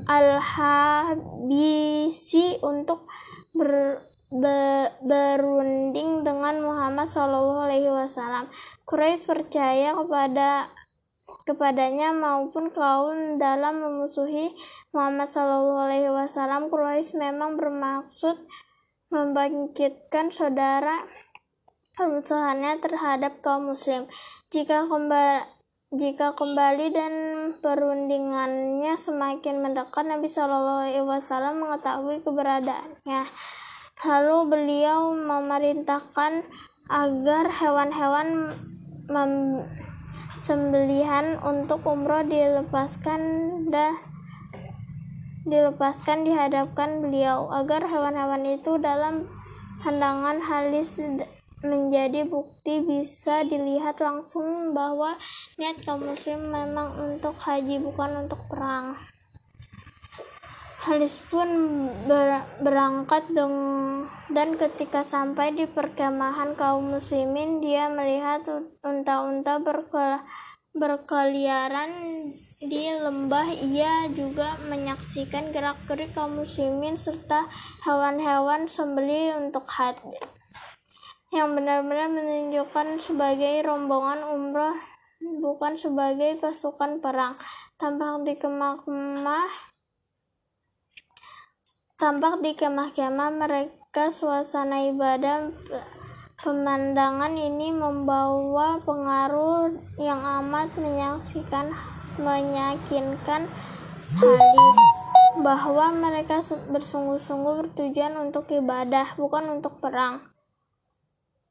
Al-Habisi 0.09 1.37
untuk 2.65 3.07
ber, 3.53 4.01
be, 4.33 4.89
berunding 5.05 6.25
dengan 6.25 6.65
Muhammad 6.65 7.13
Wasallam. 7.93 8.49
Quraisy 8.89 9.29
percaya 9.29 9.95
kepada 9.95 10.73
kepadanya 11.45 12.17
maupun 12.17 12.73
kaum 12.73 13.37
dalam 13.37 13.85
memusuhi 13.85 14.57
Muhammad 14.97 15.29
Shallallahu 15.29 15.85
Alaihi 15.89 16.09
Wasallam. 16.11 16.73
Quraisy 16.73 17.21
memang 17.21 17.61
bermaksud 17.61 18.41
membangkitkan 19.13 20.33
saudara 20.33 21.07
permusuhannya 21.95 22.83
terhadap 22.83 23.39
kaum 23.39 23.71
muslim. 23.71 24.11
Jika 24.51 24.91
kembali 24.91 25.64
jika 25.95 26.35
kembali 26.35 26.91
dan 26.91 27.15
perundingannya 27.63 28.99
semakin 28.99 29.63
mendekat, 29.63 30.03
Nabi 30.03 30.27
Shallallahu 30.27 30.91
Alaihi 30.91 31.07
Wasallam 31.07 31.63
mengetahui 31.63 32.19
keberadaannya. 32.27 33.23
Lalu 34.03 34.39
beliau 34.51 35.15
memerintahkan 35.15 36.43
agar 36.91 37.45
hewan-hewan 37.47 38.51
sembelihan 40.35 41.39
untuk 41.47 41.87
umroh 41.87 42.27
dilepaskan 42.27 43.21
dah 43.71 43.95
dilepaskan 45.47 46.25
dihadapkan 46.25 47.05
beliau 47.05 47.53
agar 47.53 47.85
hewan-hewan 47.87 48.43
itu 48.49 48.81
dalam 48.81 49.29
pandangan 49.85 50.41
halis 50.41 50.97
menjadi 51.65 52.29
bukti 52.29 52.85
bisa 52.85 53.41
dilihat 53.43 53.99
langsung 53.99 54.77
bahwa 54.77 55.17
niat 55.57 55.81
kaum 55.83 56.05
muslim 56.05 56.53
memang 56.53 56.93
untuk 57.01 57.35
haji 57.41 57.81
bukan 57.81 58.29
untuk 58.29 58.45
perang. 58.53 59.01
Halis 60.85 61.25
pun 61.33 61.49
ber 62.05 62.45
berangkat 62.61 63.33
dong. 63.33 63.57
Dan 64.29 64.61
ketika 64.61 65.01
sampai 65.01 65.57
di 65.57 65.65
perkemahan 65.65 66.53
kaum 66.53 66.93
muslimin 66.93 67.65
dia 67.65 67.89
melihat 67.89 68.45
unta-unta 68.85 69.65
berkel 69.65 70.21
berkeliaran 70.77 71.89
di 72.61 72.85
lembah. 73.01 73.49
Ia 73.65 74.13
juga 74.13 74.61
menyaksikan 74.69 75.57
gerak-gerik 75.57 76.13
kaum 76.13 76.37
muslimin 76.37 77.01
serta 77.01 77.49
hewan-hewan 77.89 78.69
sembeli 78.69 79.33
untuk 79.41 79.65
haji 79.65 80.34
yang 81.35 81.59
benar-benar 81.59 82.07
menunjukkan 82.15 83.03
sebagai 83.03 83.67
rombongan 83.67 84.23
umroh 84.23 84.79
bukan 85.43 85.75
sebagai 85.75 86.39
pasukan 86.39 87.03
perang. 87.03 87.35
Tampak 87.75 88.23
di 88.23 88.39
kemah-kemah 88.39 89.75
tampak 91.95 92.43
di 92.43 92.53
kemah-kemah 92.59 93.31
mereka 93.33 94.11
suasana 94.11 94.83
ibadah 94.91 95.55
pemandangan 96.43 97.33
ini 97.33 97.71
membawa 97.71 98.83
pengaruh 98.83 99.73
yang 99.97 100.21
amat 100.21 100.75
menyaksikan 100.75 101.71
menyakinkan 102.21 103.47
hadis 104.21 104.79
bahwa 105.41 105.95
mereka 105.95 106.43
bersungguh-sungguh 106.45 107.73
bertujuan 107.73 108.19
untuk 108.19 108.51
ibadah 108.51 109.15
bukan 109.17 109.59
untuk 109.59 109.79
perang 109.81 110.34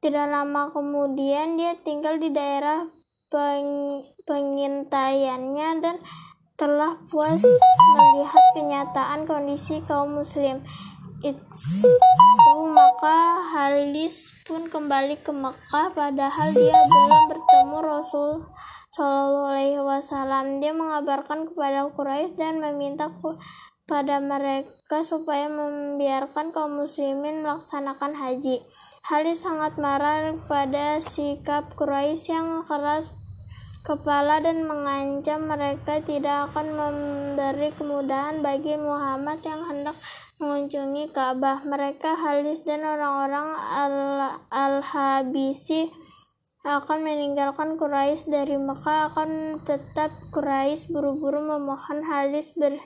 tidak 0.04 0.28
lama 0.28 0.68
kemudian 0.68 1.56
dia 1.56 1.80
tinggal 1.80 2.20
di 2.20 2.28
daerah 2.28 2.84
peng 3.32 4.04
pengintaiannya 4.28 5.80
dan 5.80 5.96
telah 6.60 7.00
puas 7.08 7.40
melihat 7.96 8.44
kenyataan 8.52 9.24
kondisi 9.24 9.80
kaum 9.88 10.20
muslim 10.20 10.60
itu 11.24 11.88
maka 12.68 13.40
Halis 13.56 14.44
pun 14.44 14.68
kembali 14.68 15.24
ke 15.24 15.32
Mekah 15.32 15.96
padahal 15.96 16.48
dia 16.52 16.76
belum 16.76 17.22
bertemu 17.32 17.78
Rasul 17.80 18.30
Shallallahu 18.94 19.50
Alaihi 19.50 19.82
Wasallam. 19.82 20.62
Dia 20.62 20.70
mengabarkan 20.70 21.50
kepada 21.50 21.90
Quraisy 21.90 22.38
dan 22.38 22.62
meminta 22.62 23.10
pada 23.84 24.16
mereka 24.16 25.04
supaya 25.04 25.44
membiarkan 25.52 26.56
kaum 26.56 26.80
muslimin 26.80 27.44
melaksanakan 27.44 28.16
haji. 28.16 28.64
Halis 29.04 29.44
sangat 29.44 29.76
marah 29.76 30.32
pada 30.48 30.96
sikap 31.04 31.76
Quraisy 31.76 32.32
yang 32.32 32.64
keras 32.64 33.12
kepala 33.84 34.40
dan 34.40 34.64
mengancam 34.64 35.44
mereka 35.44 36.00
tidak 36.00 36.48
akan 36.48 36.72
memberi 36.72 37.68
kemudahan 37.76 38.40
bagi 38.40 38.80
Muhammad 38.80 39.44
yang 39.44 39.60
hendak 39.68 39.96
mengunjungi 40.40 41.12
Ka'bah. 41.12 41.60
Mereka 41.68 42.16
Halis 42.16 42.64
dan 42.64 42.80
orang-orang 42.80 43.52
Al-Habisi 44.48 45.92
akan 46.64 47.04
meninggalkan 47.04 47.76
Quraisy 47.76 48.32
dari 48.32 48.56
Mekah 48.56 49.12
akan 49.12 49.60
tetap 49.68 50.16
Quraisy 50.32 50.96
buru-buru 50.96 51.44
memohon 51.44 52.08
Halis 52.08 52.56
ber 52.56 52.80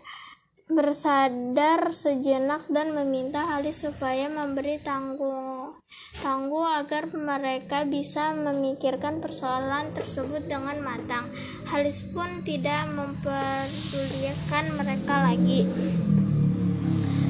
bersadar 0.68 1.88
sejenak 1.96 2.68
dan 2.68 2.92
meminta 2.92 3.48
Halis 3.48 3.88
supaya 3.88 4.28
memberi 4.28 4.76
tangguh 4.84 5.72
tangguh 6.20 6.66
agar 6.82 7.08
mereka 7.14 7.86
bisa 7.86 8.34
memikirkan 8.34 9.22
persoalan 9.22 9.94
tersebut 9.94 10.44
dengan 10.50 10.82
matang. 10.82 11.30
Halis 11.70 12.04
pun 12.10 12.42
tidak 12.42 12.90
memperdulikan 12.90 14.74
mereka 14.74 15.24
lagi. 15.24 15.64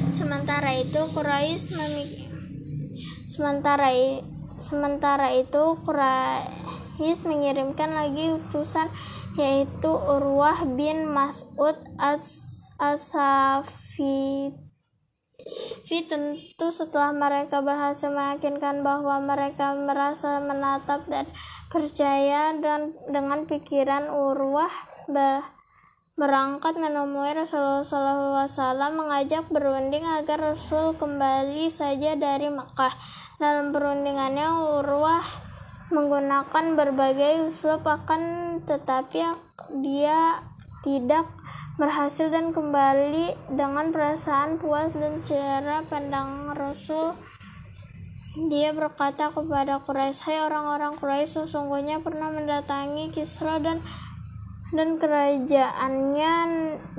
Sementara 0.09 0.73
itu 0.73 1.01
Quraisy 1.13 1.77
sementara 3.29 3.93
sementara 4.57 5.31
itu 5.37 5.77
Quraisy 5.85 7.29
mengirimkan 7.29 7.93
lagi 7.93 8.35
utusan 8.35 8.89
yaitu 9.37 9.91
Urwah 9.93 10.65
bin 10.65 11.07
Mas'ud 11.07 11.77
as 12.01 12.58
Asafi 12.79 14.55
tentu 16.07 16.67
setelah 16.71 17.11
mereka 17.15 17.59
berhasil 17.59 18.07
meyakinkan 18.11 18.81
bahwa 18.81 19.19
mereka 19.19 19.73
merasa 19.75 20.39
menatap 20.39 21.05
dan 21.07 21.25
percaya 21.67 22.55
dan 22.57 22.95
dengan 23.07 23.45
pikiran 23.45 24.09
Urwah 24.09 24.71
berangkat 26.19 26.75
menemui 26.75 27.31
Rasulullah 27.31 28.47
SAW 28.47 28.75
mengajak 28.91 29.47
berunding 29.47 30.03
agar 30.03 30.51
Rasul 30.51 30.99
kembali 30.99 31.71
saja 31.71 32.19
dari 32.19 32.51
Mekah. 32.51 32.91
Dalam 33.39 33.71
perundingannya 33.71 34.79
Urwah 34.83 35.23
menggunakan 35.89 36.75
berbagai 36.75 37.47
usul 37.47 37.81
akan 37.81 38.21
tetapi 38.67 39.25
dia 39.81 40.43
tidak 40.85 41.27
berhasil 41.75 42.31
dan 42.31 42.55
kembali 42.55 43.35
dengan 43.51 43.91
perasaan 43.91 44.59
puas 44.59 44.91
dan 44.95 45.19
cara 45.23 45.83
pandang 45.87 46.55
Rasul 46.55 47.15
dia 48.47 48.71
berkata 48.71 49.33
kepada 49.33 49.83
Quraisy, 49.83 50.21
"Hai 50.23 50.39
orang-orang 50.45 50.95
Quraisy, 50.95 51.49
sesungguhnya 51.49 51.99
pernah 51.99 52.31
mendatangi 52.31 53.11
Kisra 53.11 53.59
dan 53.59 53.83
dan 54.69 55.01
kerajaannya 55.01 56.33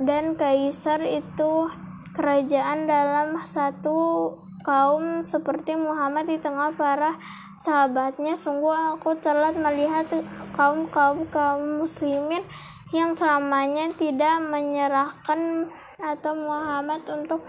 dan 0.03 0.35
kaisar 0.35 0.99
itu 1.07 1.71
kerajaan 2.11 2.83
dalam 2.83 3.39
satu 3.47 4.35
kaum 4.67 5.23
seperti 5.23 5.79
Muhammad 5.79 6.27
di 6.27 6.37
tengah 6.37 6.75
para 6.75 7.15
sahabatnya. 7.63 8.35
Sungguh 8.35 8.97
aku 8.97 9.15
telah 9.23 9.55
melihat 9.55 10.11
kaum-kaum 10.51 11.25
kaum 11.31 11.79
muslimin 11.79 12.43
yang 12.91 13.15
selamanya 13.15 13.91
tidak 13.95 14.43
menyerahkan 14.43 15.71
atau 15.99 16.33
Muhammad 16.35 17.07
untuk 17.07 17.43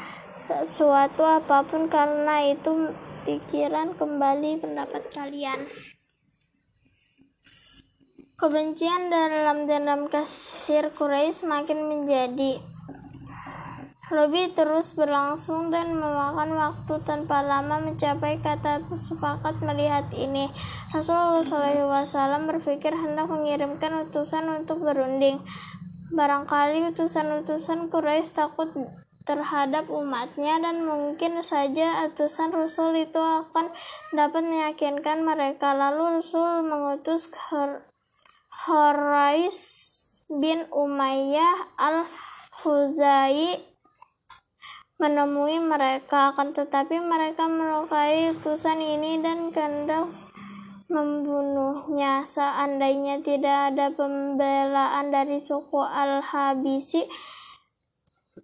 sesuatu 0.46 1.22
apa 1.26 1.66
pun 1.66 1.90
karena 1.90 2.54
itu 2.54 2.94
pikiran 3.26 3.94
kembali 3.98 4.62
pendapat 4.62 5.02
kalian. 5.10 5.66
Kebencian 8.38 9.06
dalam 9.06 9.70
dendam 9.70 10.10
kasir 10.10 10.90
Quraisy 10.90 11.46
semakin 11.46 11.78
menjadi 11.86 12.58
lebih 14.12 14.52
terus 14.52 14.92
berlangsung 14.92 15.72
dan 15.72 15.96
memakan 15.96 16.52
waktu 16.52 17.00
tanpa 17.02 17.40
lama 17.40 17.80
mencapai 17.80 18.36
kata 18.44 18.84
sepakat 18.92 19.64
melihat 19.64 20.04
ini. 20.12 20.52
Rasulullah 20.92 22.04
SAW 22.04 22.44
berpikir 22.44 22.92
hendak 22.92 23.32
mengirimkan 23.32 24.04
utusan 24.06 24.44
untuk 24.52 24.84
berunding. 24.84 25.40
Barangkali 26.12 26.92
utusan-utusan 26.92 27.88
Quraisy 27.88 28.36
takut 28.36 28.68
terhadap 29.24 29.88
umatnya 29.88 30.60
dan 30.60 30.84
mungkin 30.84 31.40
saja 31.40 32.04
utusan 32.12 32.52
Rasul 32.52 33.08
itu 33.08 33.16
akan 33.16 33.72
dapat 34.12 34.44
meyakinkan 34.44 35.24
mereka. 35.24 35.72
Lalu 35.72 36.20
Rasul 36.20 36.68
mengutus 36.68 37.32
Horais 38.68 39.58
bin 40.28 40.68
Umayyah 40.68 41.80
al-Huzai 41.80 43.71
menemui 45.02 45.58
mereka 45.58 46.30
akan 46.30 46.54
tetapi 46.54 47.02
mereka 47.02 47.50
melukai 47.50 48.30
utusan 48.30 48.78
ini 48.78 49.18
dan 49.18 49.50
kendak 49.50 50.06
membunuhnya 50.86 52.22
seandainya 52.22 53.18
tidak 53.18 53.74
ada 53.74 53.90
pembelaan 53.90 55.10
dari 55.10 55.42
suku 55.42 55.82
Al-Habisi 55.82 57.02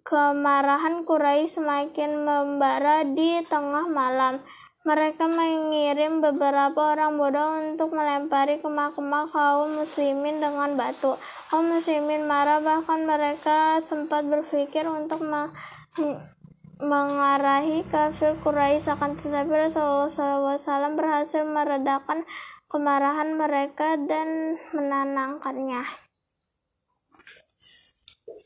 kemarahan 0.03 1.07
Quraisy 1.07 1.63
semakin 1.63 2.27
membara 2.27 3.07
di 3.07 3.39
tengah 3.47 3.87
malam 3.87 4.43
mereka 4.83 5.27
mengirim 5.29 6.19
beberapa 6.19 6.97
orang 6.97 7.19
bodoh 7.19 7.61
untuk 7.61 7.93
melempari 7.93 8.57
kemah-kemah 8.63 9.27
kaum 9.27 9.75
muslimin 9.75 10.39
dengan 10.39 10.73
batu. 10.73 11.13
Kaum 11.51 11.67
muslimin 11.67 12.23
marah 12.25 12.63
bahkan 12.63 13.03
mereka 13.03 13.83
sempat 13.83 14.23
berpikir 14.25 14.87
untuk 14.87 15.21
mengarahi 16.79 17.83
kafir 17.91 18.39
Quraisy 18.39 18.95
akan 18.95 19.19
tetapi 19.19 19.51
Rasulullah 19.51 20.07
SAW 20.55 20.95
berhasil 20.95 21.43
meredakan 21.43 22.23
kemarahan 22.71 23.35
mereka 23.35 23.99
dan 23.99 24.55
menenangkannya. 24.71 25.83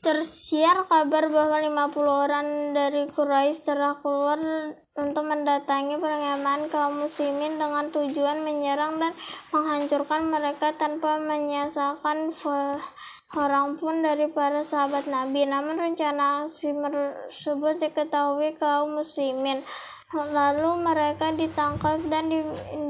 Tersiar 0.02 0.84
kabar 0.84 1.32
bahwa 1.32 1.88
50 1.88 2.24
orang 2.28 2.46
dari 2.76 3.08
Quraisy 3.08 3.72
telah 3.72 3.96
keluar 4.02 4.36
untuk 4.94 5.24
mendatangi 5.24 5.96
perkemahan 5.96 6.68
kaum 6.68 7.06
muslimin 7.06 7.56
dengan 7.56 7.88
tujuan 7.88 8.44
menyerang 8.44 9.00
dan 9.00 9.16
menghancurkan 9.54 10.28
mereka 10.28 10.76
tanpa 10.76 11.16
menyisakan 11.16 12.34
orang 13.34 13.76
pun 13.76 14.00
dari 14.00 14.30
para 14.30 14.62
sahabat 14.62 15.10
Nabi. 15.10 15.46
Namun 15.46 15.76
rencana 15.76 16.46
aksi 16.46 16.70
tersebut 16.70 17.82
diketahui 17.82 18.54
kaum 18.56 19.02
muslimin. 19.02 19.60
Lalu 20.14 20.78
mereka 20.78 21.34
ditangkap 21.34 21.98
dan 22.06 22.30
di, 22.30 22.38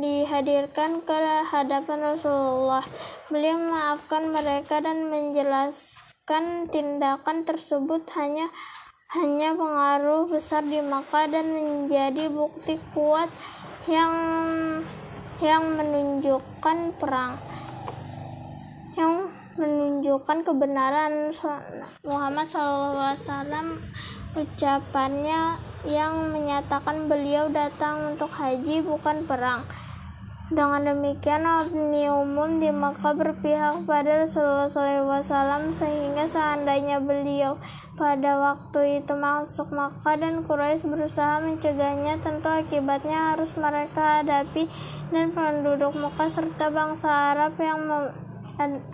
dihadirkan 0.05 1.01
ke 1.01 1.17
hadapan 1.49 2.15
Rasulullah. 2.15 2.85
Beliau 3.33 3.57
memaafkan 3.57 4.29
mereka 4.29 4.85
dan 4.85 5.09
menjelaskan 5.09 6.69
tindakan 6.69 7.49
tersebut 7.49 8.05
hanya 8.21 8.53
hanya 9.17 9.57
pengaruh 9.57 10.29
besar 10.29 10.67
di 10.67 10.83
Makkah 10.85 11.31
dan 11.31 11.49
menjadi 11.49 12.29
bukti 12.29 12.77
kuat 12.93 13.31
yang 13.87 14.13
yang 15.39 15.65
menunjukkan 15.79 16.99
perang 16.99 17.54
menunjukkan 19.55 20.43
kebenaran 20.43 21.31
Muhammad 22.03 22.47
SAW 22.51 23.79
ucapannya 24.35 25.63
yang 25.87 26.35
menyatakan 26.35 27.07
beliau 27.07 27.47
datang 27.55 28.15
untuk 28.15 28.31
haji 28.35 28.83
bukan 28.83 29.23
perang. 29.25 29.63
Dengan 30.45 30.93
demikian 30.93 31.49
opini 31.49 32.05
umum 32.05 32.61
di 32.61 32.69
Makkah 32.69 33.17
berpihak 33.17 33.89
pada 33.89 34.29
Rasulullah 34.29 34.69
SAW 35.25 35.73
sehingga 35.73 36.29
seandainya 36.29 37.01
beliau 37.01 37.57
pada 37.97 38.37
waktu 38.37 39.01
itu 39.01 39.17
masuk 39.17 39.73
Makkah 39.73 40.21
dan 40.21 40.45
Quraisy 40.45 40.85
berusaha 40.85 41.41
mencegahnya 41.41 42.21
tentu 42.21 42.53
akibatnya 42.53 43.33
harus 43.33 43.57
mereka 43.57 44.21
hadapi 44.21 44.69
dan 45.17 45.33
penduduk 45.33 45.97
Makkah 45.97 46.29
serta 46.29 46.69
bangsa 46.69 47.33
Arab 47.33 47.57
yang 47.57 47.81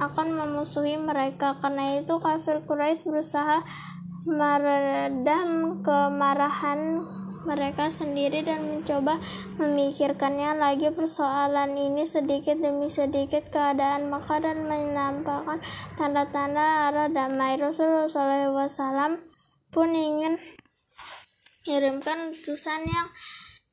akan 0.01 0.29
memusuhi 0.35 0.97
mereka. 0.97 1.59
Karena 1.61 2.01
itu 2.01 2.17
kafir 2.19 2.65
Quraisy 2.65 3.09
berusaha 3.09 3.65
meredam 4.29 5.81
kemarahan 5.81 7.05
mereka 7.41 7.89
sendiri 7.89 8.45
dan 8.45 8.61
mencoba 8.61 9.17
memikirkannya 9.57 10.61
lagi. 10.61 10.93
Persoalan 10.93 11.73
ini 11.77 12.05
sedikit 12.05 12.61
demi 12.61 12.93
sedikit 12.93 13.49
keadaan 13.49 14.13
maka 14.13 14.45
dan 14.45 14.69
menampakkan 14.69 15.61
tanda-tanda 15.97 16.93
arah 16.93 17.09
damai 17.09 17.57
Rasulullah 17.57 18.69
SAW 18.69 19.25
pun 19.73 19.89
ingin 19.95 20.37
kirimkan 21.65 22.35
utusan 22.35 22.83
yang 22.89 23.09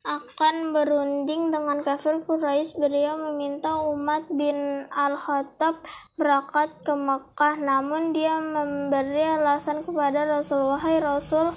akan 0.07 0.71
berunding 0.71 1.51
dengan 1.51 1.83
kafir 1.83 2.23
Quraisy 2.23 2.79
beliau 2.79 3.19
meminta 3.19 3.75
umat 3.91 4.23
bin 4.31 4.87
Al-Khattab 4.87 5.83
berangkat 6.15 6.71
ke 6.87 6.95
Mekah 6.95 7.59
namun 7.59 8.15
dia 8.15 8.39
memberi 8.39 9.27
alasan 9.27 9.83
kepada 9.83 10.23
Rasulullah 10.23 10.79
Rasul 10.79 11.51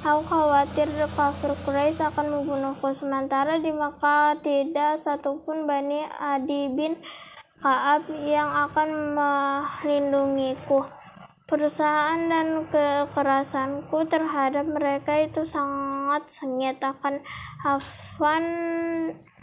Aku 0.00 0.24
khawatir 0.24 0.88
kafir 1.12 1.52
Quraisy 1.60 2.00
akan 2.08 2.40
membunuhku. 2.40 2.88
Sementara 2.96 3.60
di 3.60 3.68
Makkah 3.68 4.32
tidak 4.40 4.96
satupun 4.96 5.68
Bani 5.68 6.00
Adi 6.16 6.72
bin 6.72 6.96
Kaab 7.60 8.08
yang 8.24 8.48
akan 8.48 9.12
melindungiku. 9.12 10.99
Perusahaan 11.50 12.30
dan 12.30 12.62
kekerasanku 12.70 14.06
terhadap 14.06 14.70
mereka 14.70 15.18
itu 15.18 15.42
sangat 15.42 16.30
sengit 16.30 16.78
akan 16.78 17.18
Hafan 17.66 18.44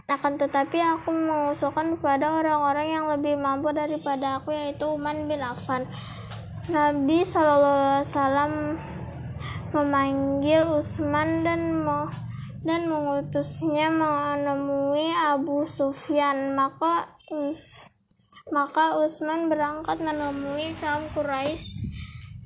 akan 0.08 0.39
tetapi 0.39 0.80
aku 0.80 1.12
mengusulkan 1.12 2.00
kepada 2.00 2.32
orang-orang 2.39 2.88
yang 2.96 3.06
lebih 3.12 3.36
mampu 3.36 3.76
daripada 3.76 4.39
aku 4.39 4.56
yaitu 4.56 4.88
Uman 4.88 5.28
bin 5.28 5.43
Affan. 5.43 5.84
Nabi 6.72 7.28
Shallallahu 7.28 7.76
Alaihi 7.76 8.08
Wasallam 8.08 8.54
memanggil 9.76 10.63
Utsman 10.63 11.43
dan 11.43 11.84
mau 11.84 12.08
dan 12.63 12.88
mengutusnya 12.88 13.91
menemui 13.91 15.12
Abu 15.12 15.67
Sufyan 15.67 16.56
maka 16.56 17.12
maka 18.49 18.99
Utsman 19.01 19.51
berangkat 19.51 19.99
menemui 19.99 20.71
kaum 20.79 21.03
Quraisy 21.12 21.88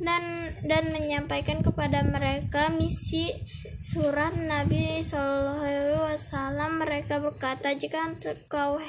dan 0.02 0.24
dan 0.66 0.90
menyampaikan 0.90 1.62
kepada 1.62 2.02
mereka 2.02 2.74
misi 2.74 3.30
surat 3.86 4.34
Nabi 4.34 5.02
Shallallahu 5.06 6.10
Wasallam 6.10 6.82
mereka 6.82 7.22
berkata 7.22 7.78
jika 7.78 8.10
kau 8.50 8.82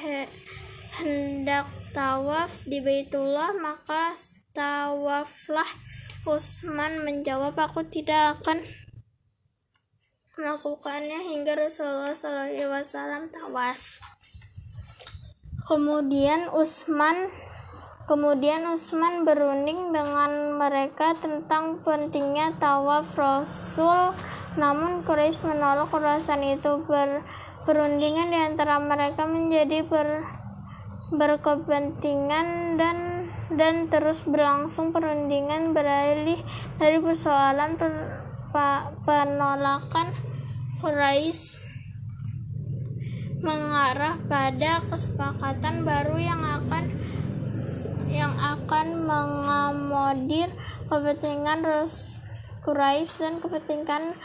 hendak 0.97 1.69
tawaf 1.93 2.65
di 2.65 2.81
Baitullah 2.81 3.53
maka 3.53 4.17
tawaflah 4.53 5.69
Utsman 6.23 7.03
menjawab, 7.03 7.51
aku 7.59 7.83
tidak 7.91 8.39
akan 8.39 8.63
melakukannya 10.39 11.19
hingga 11.19 11.51
Rasulullah 11.59 12.15
SAW 12.15 13.27
tawaf. 13.27 13.99
Kemudian 15.63 16.51
Utsman 16.51 17.31
Kemudian 18.03 18.67
Utsman 18.67 19.23
berunding 19.23 19.95
dengan 19.95 20.59
mereka 20.59 21.15
tentang 21.15 21.79
pentingnya 21.87 22.51
tawaf 22.59 23.15
Rasul, 23.15 24.11
namun 24.59 25.07
Quraisy 25.07 25.47
menolak 25.47 25.87
ulasan 25.87 26.43
itu. 26.43 26.83
Ber, 26.83 27.23
perundingan 27.63 28.27
di 28.27 28.39
antara 28.43 28.75
mereka 28.83 29.23
menjadi 29.23 29.87
ber, 29.87 30.27
berkepentingan 31.15 32.75
dan 32.75 32.97
dan 33.55 33.87
terus 33.87 34.27
berlangsung 34.27 34.91
perundingan 34.91 35.71
beralih 35.71 36.43
dari 36.75 36.99
persoalan 36.99 37.79
per, 37.79 38.19
pa, 38.51 38.91
penolakan 39.07 40.11
Quraisy 40.83 41.71
mengarah 43.43 44.15
pada 44.31 44.79
kesepakatan 44.87 45.83
baru 45.83 46.15
yang 46.15 46.39
akan 46.39 46.83
yang 48.07 48.31
akan 48.39 49.03
mengamodir 49.03 50.47
kepentingan 50.87 51.61
Quraisy 52.63 53.19
dan 53.19 53.43
kepentingan 53.43 54.15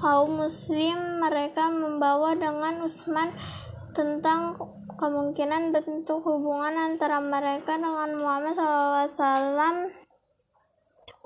kaum 0.00 0.40
muslim 0.40 1.20
mereka 1.20 1.68
membawa 1.68 2.32
dengan 2.32 2.88
Utsman 2.88 3.28
tentang 3.92 4.56
kemungkinan 4.96 5.76
bentuk 5.76 6.24
hubungan 6.24 6.72
antara 6.80 7.20
mereka 7.20 7.76
dengan 7.76 8.16
Muhammad 8.16 8.56
SAW. 8.56 9.92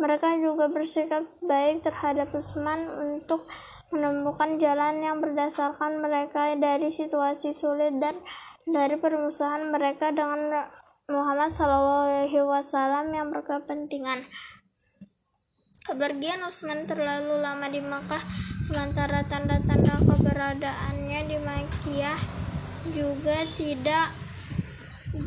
Mereka 0.03 0.43
juga 0.43 0.67
bersikap 0.67 1.23
baik 1.47 1.87
terhadap 1.87 2.35
Utsman 2.35 2.91
untuk 2.99 3.47
menemukan 3.95 4.59
jalan 4.59 5.03
yang 5.03 5.23
berdasarkan 5.23 6.03
mereka 6.03 6.55
dari 6.59 6.91
situasi 6.91 7.55
sulit 7.55 7.95
dan 8.03 8.19
dari 8.67 8.99
permusuhan 8.99 9.71
mereka 9.71 10.11
dengan 10.11 10.67
Muhammad 11.07 11.55
SAW 11.55 12.35
yang 13.15 13.31
berkepentingan. 13.31 14.27
Kepergian 15.87 16.43
Utsman 16.43 16.83
terlalu 16.91 17.39
lama 17.39 17.71
di 17.71 17.79
Makkah, 17.79 18.19
sementara 18.67 19.23
tanda-tanda 19.23 20.03
keberadaannya 20.03 21.21
di 21.31 21.39
Makkiyah 21.39 22.21
juga 22.91 23.39
tidak 23.55 24.11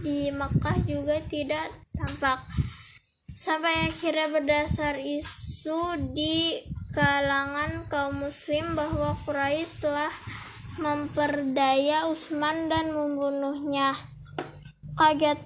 di 0.04 0.30
Mekah 0.30 0.78
juga 0.86 1.17
tidak 1.26 1.72
tampak 1.95 2.43
sampai 3.34 3.88
akhirnya 3.88 4.28
berdasar 4.30 5.00
isu 5.00 6.12
di 6.12 6.60
kalangan 6.89 7.86
kaum 7.86 8.17
muslim 8.25 8.73
bahwa 8.73 9.13
Quraisy 9.25 9.86
telah 9.86 10.12
memperdaya 10.82 12.10
Utsman 12.10 12.71
dan 12.71 12.95
membunuhnya. 12.95 13.93
Kaget. 14.97 15.38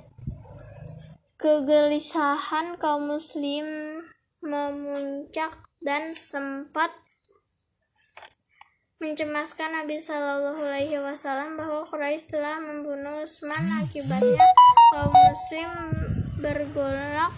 Kegelisahan 1.36 2.79
kaum 2.79 3.12
muslim 3.12 3.99
memuncak 4.39 5.51
dan 5.84 6.15
sempat 6.15 6.88
mencemaskan 9.03 9.84
Nabi 9.84 9.99
Shallallahu 9.99 10.63
Alaihi 10.63 10.95
Wasallam 11.03 11.60
bahwa 11.60 11.84
Quraisy 11.84 12.39
telah 12.39 12.63
membunuh 12.63 13.27
Utsman. 13.27 13.60
Akibatnya 13.84 14.47
kaum 14.95 15.12
Muslim 15.12 15.69
bergolak 16.39 17.36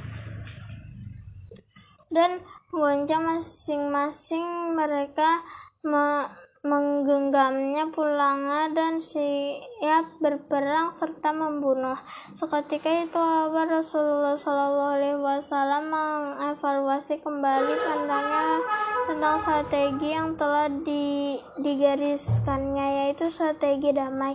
dan 2.13 2.37
menggoncang 2.73 3.23
masing-masing 3.25 4.73
mereka 4.73 5.41
me 5.85 6.25
menggenggamnya 6.65 7.93
pulangnya 7.93 8.73
dan 8.73 8.97
siap 8.97 10.17
berperang 10.17 10.89
serta 10.89 11.29
membunuh. 11.29 11.93
Seketika 12.33 12.89
itu 13.05 13.13
kabar 13.13 13.69
Rasulullah 13.69 14.33
Shallallahu 14.33 14.93
Alaihi 14.97 15.21
Wasallam 15.21 15.93
mengevaluasi 15.93 17.21
kembali 17.21 17.73
pandangnya 17.85 18.65
tentang 19.05 19.37
strategi 19.37 20.09
yang 20.09 20.33
telah 20.33 20.65
di, 20.81 21.37
digariskannya 21.61 23.05
yaitu 23.05 23.29
strategi 23.29 23.93
damai. 23.93 24.33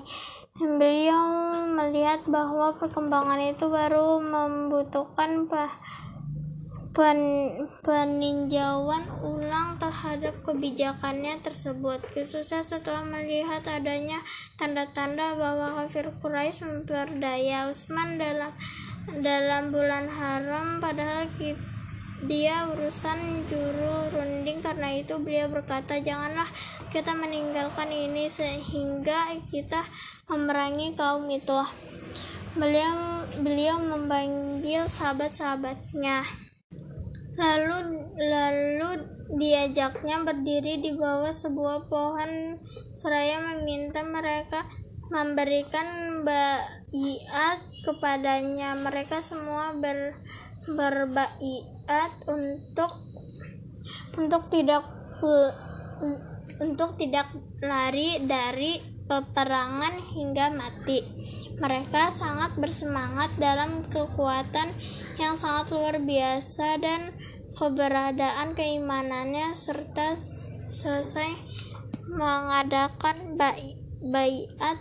Beliau 0.55 1.51
melihat 1.67 2.23
bahwa 2.31 2.79
perkembangan 2.79 3.43
itu 3.43 3.67
baru 3.67 4.23
membutuhkan 4.23 5.51
pen, 6.91 7.21
peninjauan 7.87 9.07
ulang 9.23 9.79
terhadap 9.79 10.35
kebijakannya 10.43 11.39
tersebut, 11.39 12.03
khususnya 12.11 12.67
setelah 12.67 13.07
melihat 13.07 13.63
adanya 13.71 14.19
tanda-tanda 14.59 15.39
bahwa 15.39 15.83
kafir 15.83 16.11
Quraisy 16.19 16.67
memperdaya 16.67 17.71
Utsman 17.71 18.19
dalam 18.19 18.51
dalam 19.11 19.75
bulan 19.75 20.07
haram 20.07 20.79
padahal 20.79 21.27
dia 22.29 22.69
urusan 22.69 23.17
juru 23.49 24.13
runding 24.13 24.61
karena 24.61 24.93
itu 24.93 25.17
beliau 25.17 25.49
berkata 25.49 26.05
janganlah 26.05 26.47
kita 26.93 27.17
meninggalkan 27.17 27.89
ini 27.89 28.29
sehingga 28.29 29.33
kita 29.49 29.81
memerangi 30.29 30.93
kaum 30.93 31.25
itu 31.33 31.65
beliau 32.61 33.25
beliau 33.41 33.81
memanggil 33.81 34.85
sahabat-sahabatnya. 34.85 36.50
Lalu 37.39 37.77
lalu 38.19 38.91
diajaknya 39.31 40.27
berdiri 40.27 40.83
di 40.83 40.91
bawah 40.95 41.31
sebuah 41.31 41.87
pohon 41.87 42.59
seraya 42.95 43.39
meminta 43.55 44.03
mereka 44.03 44.67
memberikan 45.11 46.23
baiat 46.27 47.59
kepadanya. 47.87 48.75
Mereka 48.79 49.23
semua 49.23 49.75
ber, 49.79 50.19
berbaiat 50.67 52.13
untuk 52.27 52.91
untuk 54.19 54.43
tidak 54.51 54.87
untuk 56.61 56.91
tidak 56.99 57.27
lari 57.63 58.21
dari 58.25 59.00
peperangan 59.11 59.99
hingga 59.99 60.55
mati. 60.55 61.03
Mereka 61.59 62.15
sangat 62.15 62.55
bersemangat 62.55 63.35
dalam 63.43 63.83
kekuatan 63.91 64.71
yang 65.19 65.35
sangat 65.35 65.75
luar 65.75 65.99
biasa 65.99 66.79
dan 66.79 67.11
keberadaan 67.59 68.55
keimanannya 68.55 69.51
serta 69.59 70.15
selesai 70.71 71.27
mengadakan 72.15 73.35
baiat 74.01 74.79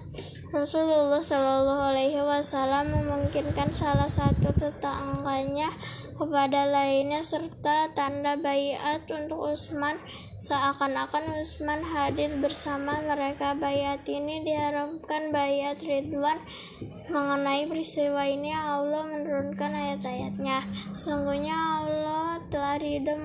Rasulullah 0.49 1.21
Shallallahu 1.21 1.83
Alaihi 1.93 2.21
Wasallam 2.21 2.93
memungkinkan 2.93 3.73
salah 3.73 4.09
satu 4.09 4.53
tetangganya 4.53 5.73
kepada 6.19 6.67
lainnya 6.67 7.23
serta 7.23 7.95
tanda 7.95 8.35
bayat 8.35 9.07
untuk 9.07 9.55
Utsman 9.55 9.95
seakan-akan 10.35 11.39
Utsman 11.39 11.79
hadir 11.79 12.27
bersama 12.43 12.99
mereka. 12.99 13.55
Bayat 13.55 14.03
ini 14.11 14.43
diharapkan 14.43 15.31
bayat 15.31 15.79
Ridwan. 15.79 16.43
Mengenai 17.07 17.65
peristiwa 17.71 18.27
ini 18.27 18.51
Allah 18.51 19.07
menurunkan 19.07 19.71
ayat-ayatnya. 19.71 20.59
Sungguhnya 20.91 21.55
Allah 21.55 22.43
telah 22.51 22.75
ridho 22.75 23.15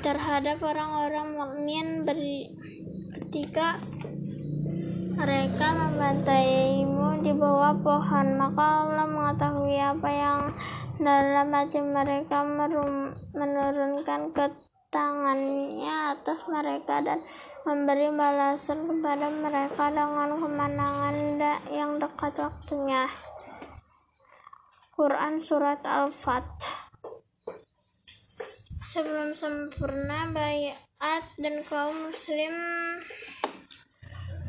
terhadap 0.00 0.62
orang-orang 0.62 1.34
mukmin. 1.34 2.06
Ketika 3.08 3.82
mereka 5.18 5.66
membantaimu 5.74 7.26
di 7.26 7.32
bawah 7.34 7.74
pohon, 7.82 8.26
maka 8.38 8.86
Allah 8.86 9.06
mengetahui 9.10 9.78
apa 9.80 10.10
yang 10.12 10.40
dalam 10.98 11.50
hati 11.54 11.80
mereka 11.82 12.46
menurunkan 13.34 14.34
ke 14.34 14.46
tangannya 14.88 16.16
atas 16.16 16.48
mereka 16.48 17.04
dan 17.04 17.20
memberi 17.68 18.08
balasan 18.08 18.88
kepada 18.88 19.28
mereka 19.28 19.92
dengan 19.92 20.32
kemenangan 20.40 21.16
yang 21.68 22.00
dekat 22.00 22.34
waktunya. 22.40 23.04
Quran 24.98 25.38
Surat 25.38 25.78
Al-Fat 25.86 26.46
Sebelum 28.82 29.36
sempurna 29.36 30.32
bayat 30.32 31.22
dan 31.36 31.60
kaum 31.62 32.08
muslim 32.08 32.50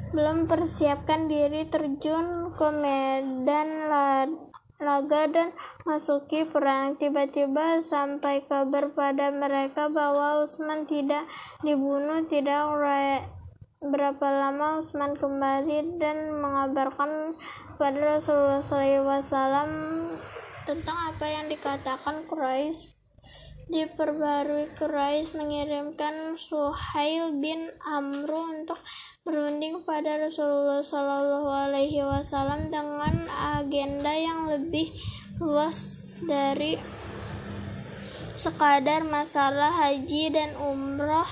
belum 0.10 0.50
persiapkan 0.50 1.30
diri 1.30 1.70
terjun 1.70 2.50
ke 2.58 2.68
medan 2.74 3.90
laga 4.80 5.28
dan 5.30 5.54
masuki 5.86 6.48
perang. 6.48 6.96
Tiba-tiba 6.98 7.84
sampai 7.84 8.48
kabar 8.48 8.90
pada 8.96 9.30
mereka 9.30 9.92
bahwa 9.92 10.42
Utsman 10.42 10.90
tidak 10.90 11.28
dibunuh. 11.62 12.26
Tidak 12.26 12.62
berapa 13.80 14.28
lama 14.28 14.84
Utsman 14.84 15.16
kembali 15.16 16.02
dan 16.02 16.36
mengabarkan 16.36 17.32
kepada 17.76 18.20
Rasulullah 18.20 18.60
SAW 18.60 19.72
tentang 20.68 20.98
apa 21.10 21.26
yang 21.26 21.48
dikatakan 21.48 22.28
Quraisy 22.28 22.99
diperbarui 23.70 24.66
Quraisy 24.76 25.38
mengirimkan 25.38 26.34
Suhail 26.34 27.38
bin 27.38 27.70
Amru 27.86 28.60
untuk 28.60 28.82
berunding 29.22 29.86
pada 29.86 30.18
Rasulullah 30.18 30.82
Shallallahu 30.82 31.50
Alaihi 31.70 32.02
Wasallam 32.02 32.74
dengan 32.74 33.30
agenda 33.30 34.10
yang 34.10 34.50
lebih 34.50 34.90
luas 35.38 36.18
dari 36.26 36.76
sekadar 38.34 39.06
masalah 39.06 39.70
haji 39.70 40.34
dan 40.34 40.50
umroh 40.58 41.28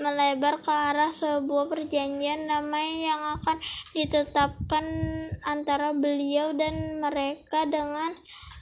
melebar 0.00 0.60
ke 0.60 0.68
arah 0.68 1.08
sebuah 1.16 1.72
perjanjian 1.72 2.44
damai 2.44 3.08
yang 3.08 3.40
akan 3.40 3.56
ditetapkan 3.96 4.84
antara 5.48 5.96
beliau 5.96 6.52
dan 6.52 7.00
mereka 7.00 7.64
dengan 7.64 8.12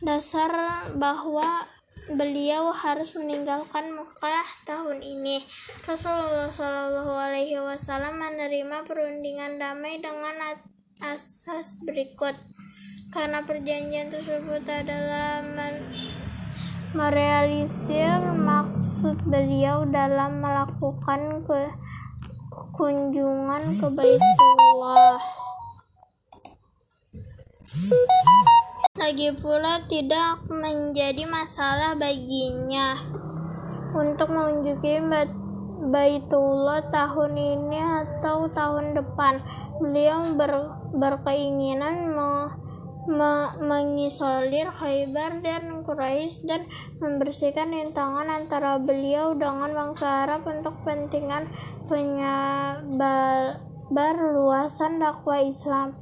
dasar 0.06 0.50
bahwa 0.94 1.66
beliau 2.14 2.72
harus 2.72 3.12
meninggalkan 3.12 3.92
Mekah 3.92 4.48
tahun 4.64 5.04
ini. 5.04 5.44
Rasulullah 5.84 6.48
Shallallahu 6.48 7.12
Alaihi 7.12 7.60
Wasallam 7.60 8.16
menerima 8.16 8.88
perundingan 8.88 9.60
damai 9.60 10.00
dengan 10.00 10.56
asas 11.04 11.84
berikut. 11.84 12.32
Karena 13.08 13.44
perjanjian 13.44 14.12
tersebut 14.12 14.64
adalah 14.68 15.40
merealisir 16.96 18.20
maksud 18.36 19.20
beliau 19.28 19.84
dalam 19.88 20.40
melakukan 20.40 21.44
ke 21.44 21.72
kunjungan 22.76 23.62
ke 23.76 23.86
Baitullah. 23.92 25.20
Lagi 28.98 29.30
pula 29.30 29.86
tidak 29.86 30.42
menjadi 30.50 31.22
masalah 31.30 31.94
baginya 31.94 32.98
untuk 33.94 34.26
mengunjungi 34.34 34.98
Baitullah 35.78 36.90
tahun 36.90 37.38
ini 37.38 37.78
atau 37.78 38.50
tahun 38.50 38.98
depan. 38.98 39.38
Beliau 39.78 40.34
ber, 40.34 40.74
berkeinginan 40.90 42.10
me, 42.10 42.50
me, 43.06 43.54
mengisolir 43.62 44.66
Khaybar 44.74 45.46
dan 45.46 45.86
Quraisy 45.86 46.50
dan 46.50 46.66
membersihkan 46.98 47.70
rintangan 47.70 48.26
antara 48.26 48.82
beliau 48.82 49.38
dengan 49.38 49.70
bangsa 49.70 50.26
Arab 50.26 50.42
untuk 50.50 50.74
kepentingan 50.82 51.46
penyebar 51.86 53.54
luasan 54.34 54.98
dakwah 54.98 55.38
Islam. 55.38 55.94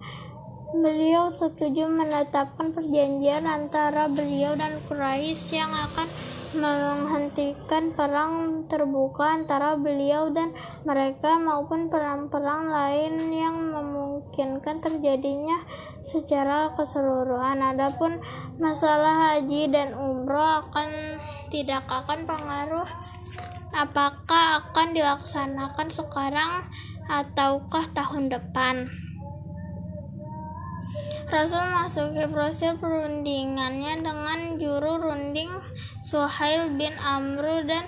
Beliau 0.75 1.31
setuju 1.31 1.87
menetapkan 1.87 2.75
perjanjian 2.75 3.47
antara 3.47 4.11
beliau 4.11 4.59
dan 4.59 4.75
Quraisy 4.91 5.63
yang 5.63 5.71
akan 5.71 6.09
menghentikan 6.59 7.95
perang 7.95 8.65
terbuka 8.67 9.39
antara 9.39 9.79
beliau 9.79 10.35
dan 10.35 10.51
mereka 10.83 11.39
maupun 11.39 11.87
perang-perang 11.87 12.67
lain 12.67 13.15
yang 13.31 13.57
memungkinkan 13.79 14.83
terjadinya 14.83 15.63
secara 16.03 16.75
keseluruhan. 16.75 17.63
Adapun 17.63 18.19
masalah 18.59 19.39
haji 19.39 19.71
dan 19.71 19.95
umroh 19.95 20.67
akan 20.67 21.21
tidak 21.47 21.87
akan 21.87 22.27
pengaruh 22.27 22.89
apakah 23.71 24.67
akan 24.67 24.97
dilaksanakan 24.97 25.89
sekarang 25.93 26.65
ataukah 27.07 27.87
tahun 27.95 28.33
depan. 28.33 28.91
Rasul 31.27 31.59
memasuki 31.59 32.25
proses 32.31 32.79
perundingannya 32.79 33.99
dengan 33.99 34.63
juru 34.63 35.03
runding 35.03 35.51
Suhail 36.07 36.71
bin 36.75 36.95
Amr 37.03 37.67
dan 37.67 37.85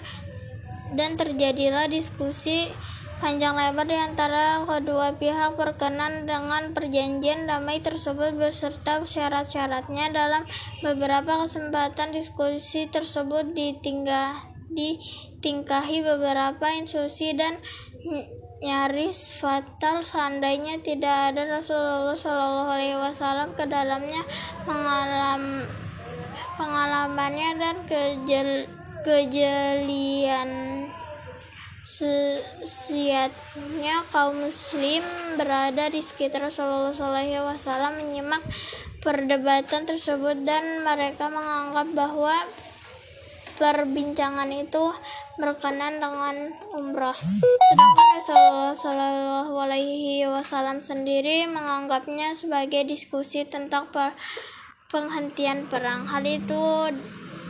dan 0.96 1.14
terjadilah 1.14 1.86
diskusi 1.86 2.66
panjang 3.18 3.58
lebar 3.58 3.86
di 3.86 3.98
antara 3.98 4.62
kedua 4.62 5.18
pihak 5.18 5.58
berkenan 5.58 6.22
dengan 6.26 6.70
perjanjian 6.70 7.50
damai 7.50 7.82
tersebut 7.82 8.34
beserta 8.38 9.02
syarat-syaratnya 9.02 10.14
dalam 10.14 10.46
beberapa 10.86 11.42
kesempatan 11.42 12.14
diskusi 12.14 12.86
tersebut 12.86 13.54
ditinggal 13.54 14.38
ditingkahi 14.70 16.06
beberapa 16.06 16.66
instruksi 16.78 17.34
dan 17.34 17.58
nyaris 18.62 19.34
fatal. 19.38 20.02
Seandainya 20.02 20.78
tidak 20.82 21.34
ada 21.34 21.58
Rasulullah 21.58 22.18
Shallallahu 22.18 22.70
Alaihi 22.70 22.98
Wasallam 22.98 23.54
ke 23.54 23.64
dalamnya 23.66 24.22
mengalam 24.66 25.62
pengalamannya 26.58 27.50
dan 27.58 27.76
kejel, 27.86 28.66
kejelian 29.06 30.50
siatnya 32.68 34.04
kaum 34.12 34.36
muslim 34.44 35.00
berada 35.40 35.88
di 35.88 36.04
sekitar 36.04 36.46
Rasulullah 36.46 36.92
Shallallahu 36.92 37.48
Wasallam 37.48 37.96
menyimak 37.98 38.44
perdebatan 39.00 39.88
tersebut 39.88 40.44
dan 40.44 40.84
mereka 40.84 41.32
menganggap 41.32 41.88
bahwa 41.96 42.36
perbincangan 43.58 44.48
itu 44.54 44.94
berkenan 45.36 45.98
dengan 45.98 46.54
umrah. 46.78 47.12
Sedangkan 47.12 48.08
Rasulullah 48.16 48.72
Shallallahu 48.78 49.54
Alaihi 49.58 50.24
Wasallam 50.30 50.78
sendiri 50.78 51.50
menganggapnya 51.50 52.32
sebagai 52.38 52.86
diskusi 52.86 53.42
tentang 53.44 53.90
per 53.90 54.14
penghentian 54.88 55.66
perang. 55.66 56.06
Hal 56.06 56.22
itu 56.24 56.94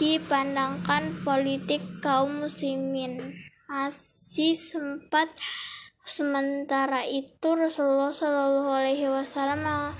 dipandangkan 0.00 1.22
politik 1.22 1.84
kaum 2.00 2.42
muslimin 2.42 3.36
masih 3.68 4.56
sempat 4.56 5.28
sementara 6.08 7.04
itu 7.04 7.52
Rasulullah 7.52 8.16
Shallallahu 8.16 8.72
Alaihi 8.72 9.12
Wasallam 9.12 9.92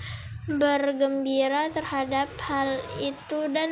bergembira 0.49 1.69
terhadap 1.69 2.33
hal 2.49 2.81
itu 3.05 3.53
dan 3.53 3.71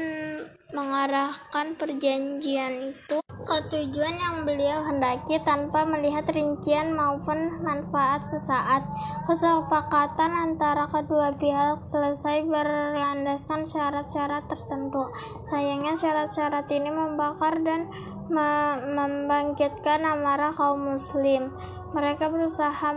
mengarahkan 0.75 1.79
perjanjian 1.79 2.91
itu 2.91 3.23
ke 3.47 3.57
tujuan 3.71 4.17
yang 4.19 4.37
beliau 4.43 4.83
hendaki 4.83 5.39
tanpa 5.47 5.87
melihat 5.87 6.27
rincian 6.35 6.91
maupun 6.91 7.63
manfaat 7.63 8.27
sesaat. 8.27 8.83
Kesepakatan 9.31 10.35
antara 10.35 10.91
kedua 10.91 11.31
pihak 11.39 11.79
selesai 11.79 12.43
berlandaskan 12.43 13.63
syarat-syarat 13.63 14.51
tertentu. 14.51 15.07
Sayangnya 15.47 15.95
syarat-syarat 15.95 16.67
ini 16.75 16.91
membakar 16.91 17.63
dan 17.63 17.87
me 18.27 18.83
membangkitkan 18.99 20.03
amarah 20.03 20.51
kaum 20.51 20.99
muslim. 20.99 21.55
Mereka 21.95 22.27
berusaha 22.35 22.91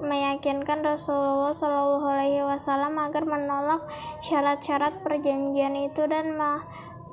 meyakinkan 0.00 0.82
Rasulullah 0.82 1.54
Shallallahu 1.54 2.06
Alaihi 2.06 2.42
Wasallam 2.44 2.98
agar 2.98 3.26
menolak 3.26 3.82
syarat-syarat 4.22 5.02
perjanjian 5.02 5.74
itu 5.74 6.06
dan 6.06 6.34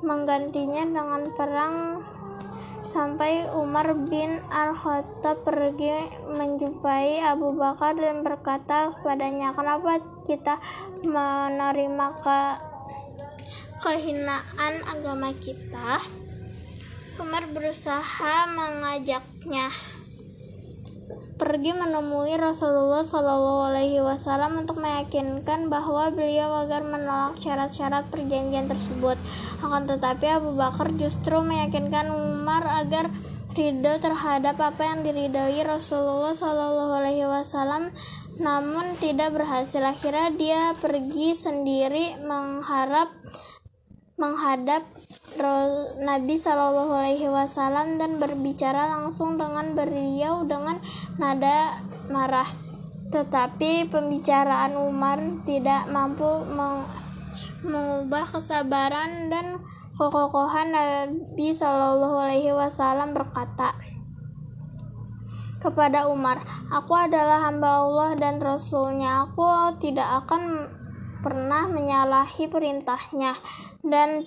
menggantinya 0.02 0.84
dengan 0.86 1.32
perang 1.34 2.04
sampai 2.86 3.50
Umar 3.50 3.90
bin 4.06 4.38
Al-Khattab 4.46 5.42
pergi 5.42 6.06
menjumpai 6.38 7.18
Abu 7.18 7.50
Bakar 7.58 7.98
dan 7.98 8.22
berkata 8.22 8.94
kepadanya, 8.94 9.50
"Kenapa 9.58 9.98
kita 10.22 10.62
menerima 11.02 12.06
ke 12.22 12.40
kehinaan 13.82 14.74
agama 14.86 15.34
kita?" 15.34 15.98
Umar 17.16 17.48
berusaha 17.50 18.46
mengajaknya 18.54 19.72
pergi 21.36 21.76
menemui 21.76 22.32
Rasulullah 22.40 23.04
Shallallahu 23.04 23.68
Alaihi 23.68 24.00
Wasallam 24.00 24.64
untuk 24.64 24.80
meyakinkan 24.80 25.68
bahwa 25.68 26.08
beliau 26.08 26.64
agar 26.64 26.80
menolak 26.80 27.36
syarat-syarat 27.36 28.08
perjanjian 28.08 28.66
tersebut. 28.72 29.20
Akan 29.60 29.84
tetapi 29.84 30.26
Abu 30.32 30.56
Bakar 30.56 30.88
justru 30.96 31.44
meyakinkan 31.44 32.08
Umar 32.08 32.64
agar 32.80 33.12
ridho 33.52 33.94
terhadap 34.00 34.56
apa 34.60 34.82
yang 34.84 35.04
diridhoi 35.04 35.60
Rasulullah 35.64 36.32
Shallallahu 36.32 36.92
Alaihi 37.04 37.28
Wasallam, 37.28 37.92
namun 38.40 38.96
tidak 38.96 39.36
berhasil. 39.36 39.80
Akhirnya 39.84 40.32
dia 40.32 40.62
pergi 40.80 41.36
sendiri 41.36 42.20
mengharap 42.24 43.12
menghadap 44.16 44.80
Nabi 46.00 46.34
Shallallahu 46.40 46.92
Alaihi 46.96 47.28
Wasallam 47.28 48.00
dan 48.00 48.16
berbicara 48.16 48.88
langsung 48.96 49.36
dengan 49.36 49.76
beliau 49.76 50.48
dengan 50.48 50.80
nada 51.20 51.84
marah. 52.08 52.48
Tetapi 53.12 53.92
pembicaraan 53.92 54.74
Umar 54.74 55.20
tidak 55.44 55.86
mampu 55.92 56.26
meng 56.48 56.88
mengubah 57.66 58.24
kesabaran 58.24 59.28
dan 59.28 59.60
kekokohan 59.96 60.72
Nabi 60.72 61.52
Shallallahu 61.52 62.16
Alaihi 62.16 62.56
Wasallam 62.56 63.12
berkata 63.12 63.76
kepada 65.60 66.08
Umar, 66.08 66.40
"Aku 66.72 66.94
adalah 66.96 67.48
hamba 67.48 67.84
Allah 67.84 68.10
dan 68.16 68.40
Rasulnya. 68.40 69.28
Aku 69.28 69.76
tidak 69.82 70.24
akan 70.24 70.68
pernah 71.26 71.66
menyalahi 71.66 72.46
perintahnya 72.46 73.34
dan 73.82 74.22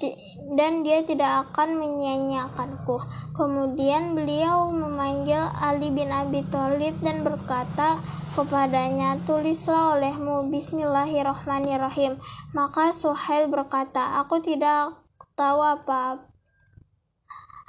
dan 0.51 0.83
dia 0.83 0.99
tidak 1.07 1.47
akan 1.47 1.79
menyia-nyiakanku. 1.79 2.99
Kemudian 3.39 4.19
beliau 4.19 4.67
memanggil 4.67 5.39
Ali 5.63 5.95
bin 5.95 6.11
Abi 6.11 6.43
Thalib 6.51 6.99
dan 6.99 7.23
berkata 7.23 8.03
kepadanya, 8.35 9.15
"Tulislah 9.23 9.95
olehmu 9.95 10.51
Bismillahirrahmanirrahim." 10.51 12.19
Maka 12.51 12.91
Suhail 12.91 13.47
berkata, 13.47 14.19
"Aku 14.19 14.43
tidak 14.43 14.99
tahu 15.39 15.63
apa. 15.63 16.27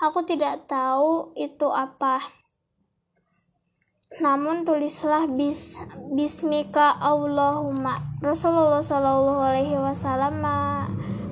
Aku 0.03 0.27
tidak 0.27 0.67
tahu 0.67 1.39
itu 1.39 1.71
apa." 1.71 2.40
Namun 4.19 4.67
tulislah 4.67 5.31
bis, 5.31 5.79
bismika 6.11 6.99
Allahumma. 6.99 8.19
Rasulullah 8.19 8.83
Shallallahu 8.83 9.39
Alaihi 9.39 9.79
Wasallam 9.79 10.43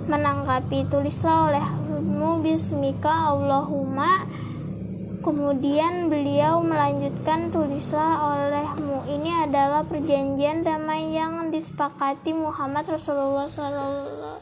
menanggapi 0.07 0.87
tulislah 0.87 1.51
olehmu 1.51 2.39
bismika 2.39 3.35
Allahumma. 3.35 4.23
Kemudian 5.19 6.07
beliau 6.07 6.63
melanjutkan 6.63 7.51
tulislah 7.51 8.39
olehmu. 8.39 9.11
Ini 9.11 9.51
adalah 9.51 9.83
perjanjian 9.83 10.63
damai 10.63 11.19
yang 11.19 11.51
disepakati 11.51 12.31
Muhammad 12.31 12.87
Rasulullah 12.87 13.51
Shallallahu 13.51 14.39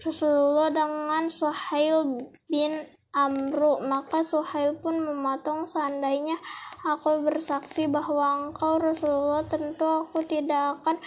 Rasulullah 0.00 0.68
dengan 0.68 1.28
Suhail 1.32 2.28
bin 2.48 2.72
Amru, 3.14 3.78
maka 3.78 4.26
Suhail 4.26 4.74
pun 4.74 4.98
memotong 4.98 5.70
seandainya 5.70 6.34
aku 6.82 7.22
bersaksi 7.22 7.86
bahwa 7.86 8.50
engkau 8.50 8.82
Rasulullah 8.82 9.46
tentu 9.46 9.86
aku 9.86 10.26
tidak 10.26 10.82
akan 10.82 10.98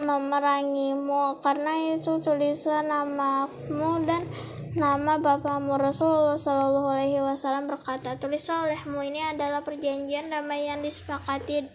memerangimu 0.00 1.44
karena 1.44 2.00
itu 2.00 2.16
tulisan 2.24 2.88
namamu 2.88 4.00
dan 4.08 4.24
nama 4.72 5.20
bapamu. 5.20 5.76
Rasulullah 5.76 6.40
Shallallahu 6.40 6.88
Alaihi 6.96 7.20
Wasallam 7.20 7.68
berkata 7.68 8.16
tulislah 8.16 8.64
olehmu 8.64 9.04
ini 9.04 9.20
adalah 9.20 9.60
perjanjian 9.60 10.32
damai 10.32 10.64
yang 10.64 10.80
disepakati 10.80 11.68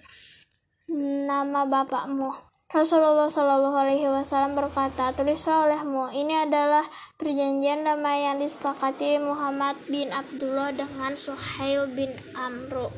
nama 1.29 1.67
bapakmu 1.69 2.46
Rasulullah 2.67 3.31
Shallallahu 3.31 3.79
Alaihi 3.79 4.11
Wasallam 4.11 4.59
berkata, 4.59 5.15
tulislah 5.15 5.71
olehmu, 5.71 6.11
ini 6.11 6.35
adalah 6.35 6.83
perjanjian 7.15 7.87
damai 7.87 8.27
yang 8.27 8.43
disepakati 8.43 9.23
Muhammad 9.23 9.79
bin 9.87 10.11
Abdullah 10.11 10.75
dengan 10.75 11.15
Suhail 11.15 11.87
bin 11.95 12.11
Amru. 12.35 12.91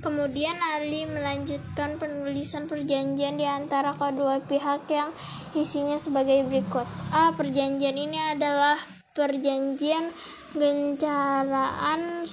Kemudian 0.00 0.56
Ali 0.72 1.04
melanjutkan 1.04 2.00
penulisan 2.00 2.64
perjanjian 2.64 3.36
di 3.36 3.44
antara 3.44 3.92
kedua 3.92 4.40
pihak 4.40 4.88
yang 4.88 5.12
isinya 5.52 6.00
sebagai 6.00 6.40
berikut. 6.48 6.88
A. 7.12 7.36
Perjanjian 7.36 8.00
ini 8.00 8.16
adalah 8.16 8.80
perjanjian 9.12 10.08
gencaraan 10.56 12.24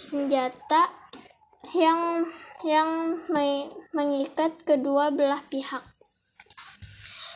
senjata 0.00 0.88
yang 1.76 2.24
yang 2.62 3.18
mengikat 3.94 4.54
kedua 4.62 5.10
belah 5.10 5.42
pihak. 5.50 5.82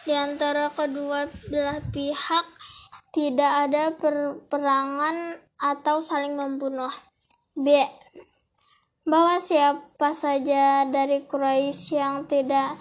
Di 0.07 0.15
antara 0.15 0.71
kedua 0.71 1.27
belah 1.51 1.83
pihak 1.91 2.47
tidak 3.11 3.53
ada 3.67 3.91
peperangan 3.97 5.41
atau 5.59 5.99
saling 5.99 6.39
membunuh. 6.39 6.93
B. 7.57 7.73
Bahwa 9.07 9.39
siapa 9.43 10.13
saja 10.13 10.85
dari 10.87 11.25
Quraisy 11.25 11.97
yang 11.97 12.29
tidak 12.29 12.77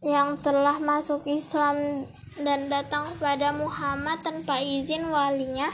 yang 0.00 0.40
telah 0.40 0.80
masuk 0.80 1.28
Islam 1.28 2.08
dan 2.40 2.72
datang 2.72 3.04
kepada 3.14 3.52
Muhammad 3.52 4.24
tanpa 4.24 4.58
izin 4.58 5.12
walinya, 5.12 5.68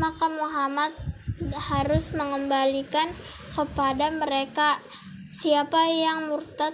maka 0.00 0.32
Muhammad 0.32 0.96
harus 1.72 2.16
mengembalikan 2.16 3.06
kepada 3.52 4.08
mereka 4.10 4.80
Siapa 5.28 5.84
yang 5.92 6.32
murtad 6.32 6.72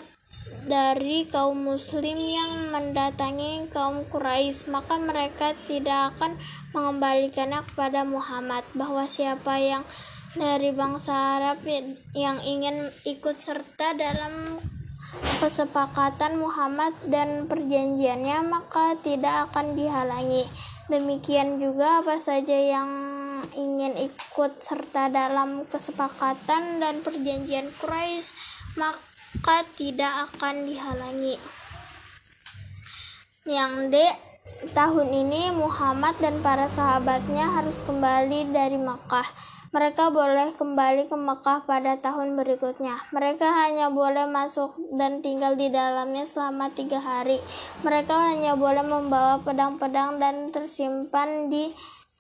dari 0.71 1.27
kaum 1.27 1.59
muslim 1.59 2.15
yang 2.15 2.71
mendatangi 2.71 3.67
kaum 3.75 4.07
Quraisy? 4.07 4.71
Maka 4.71 4.95
mereka 5.03 5.59
tidak 5.67 6.15
akan 6.15 6.39
mengembalikannya 6.71 7.67
kepada 7.67 8.07
Muhammad. 8.07 8.63
Bahwa 8.79 9.11
siapa 9.11 9.59
yang 9.59 9.83
dari 10.39 10.71
bangsa 10.71 11.39
Arab 11.39 11.67
yang 12.15 12.39
ingin 12.47 12.95
ikut 13.03 13.43
serta 13.43 13.99
dalam 13.99 14.63
kesepakatan 15.43 16.39
Muhammad 16.39 16.95
dan 17.11 17.51
perjanjiannya 17.51 18.39
maka 18.47 18.95
tidak 19.03 19.51
akan 19.51 19.75
dihalangi. 19.75 20.47
Demikian 20.87 21.59
juga 21.59 22.07
apa 22.07 22.23
saja 22.23 22.55
yang 22.55 23.14
ingin 23.53 23.93
ikut 24.01 24.65
serta 24.65 25.13
dalam 25.13 25.69
kesepakatan 25.69 26.81
dan 26.81 27.05
perjanjian 27.05 27.69
Quraisy 27.77 28.33
maka 28.81 29.63
tidak 29.77 30.33
akan 30.33 30.65
dihalangi. 30.65 31.37
Yang 33.45 33.73
D 33.93 33.97
tahun 34.73 35.09
ini 35.13 35.53
Muhammad 35.53 36.17
dan 36.21 36.41
para 36.41 36.65
sahabatnya 36.73 37.61
harus 37.61 37.85
kembali 37.85 38.53
dari 38.53 38.81
Makkah. 38.81 39.29
Mereka 39.75 40.15
boleh 40.15 40.55
kembali 40.55 41.11
ke 41.11 41.17
Mekah 41.19 41.67
pada 41.67 41.99
tahun 41.99 42.39
berikutnya. 42.39 42.95
Mereka 43.11 43.43
hanya 43.43 43.91
boleh 43.91 44.31
masuk 44.31 44.71
dan 44.95 45.19
tinggal 45.19 45.59
di 45.59 45.67
dalamnya 45.67 46.23
selama 46.31 46.71
tiga 46.71 47.03
hari. 47.03 47.43
Mereka 47.83 48.15
hanya 48.15 48.55
boleh 48.55 48.87
membawa 48.87 49.43
pedang-pedang 49.43 50.23
dan 50.23 50.47
tersimpan 50.55 51.51
di 51.51 51.75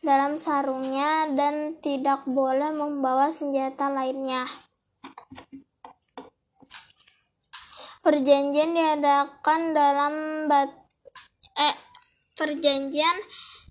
dalam 0.04 0.36
sarungnya 0.36 1.26
dan 1.32 1.80
tidak 1.80 2.22
boleh 2.28 2.70
membawa 2.70 3.32
senjata 3.32 3.88
lainnya. 3.88 4.44
Perjanjian 8.04 8.76
diadakan 8.76 9.72
dalam 9.72 10.14
bat 10.46 10.68
eh 11.56 11.76
perjanjian 12.36 13.16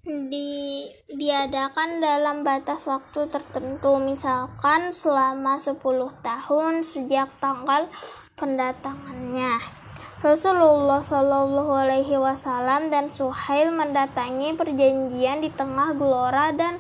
di, 0.04 0.84
diadakan 1.08 2.02
dalam 2.04 2.44
batas 2.44 2.90
waktu 2.90 3.30
tertentu 3.32 4.04
misalkan 4.04 4.92
selama 4.92 5.62
10 5.62 5.80
tahun 6.20 6.84
sejak 6.84 7.30
tanggal 7.40 7.88
pendatangannya 8.36 9.83
Rasulullah 10.24 11.04
Shallallahu 11.04 11.76
Alaihi 11.76 12.16
Wasallam 12.16 12.88
dan 12.88 13.12
Suhail 13.12 13.76
mendatangi 13.76 14.56
perjanjian 14.56 15.44
di 15.44 15.52
tengah 15.52 15.92
gelora 16.00 16.56
dan 16.56 16.80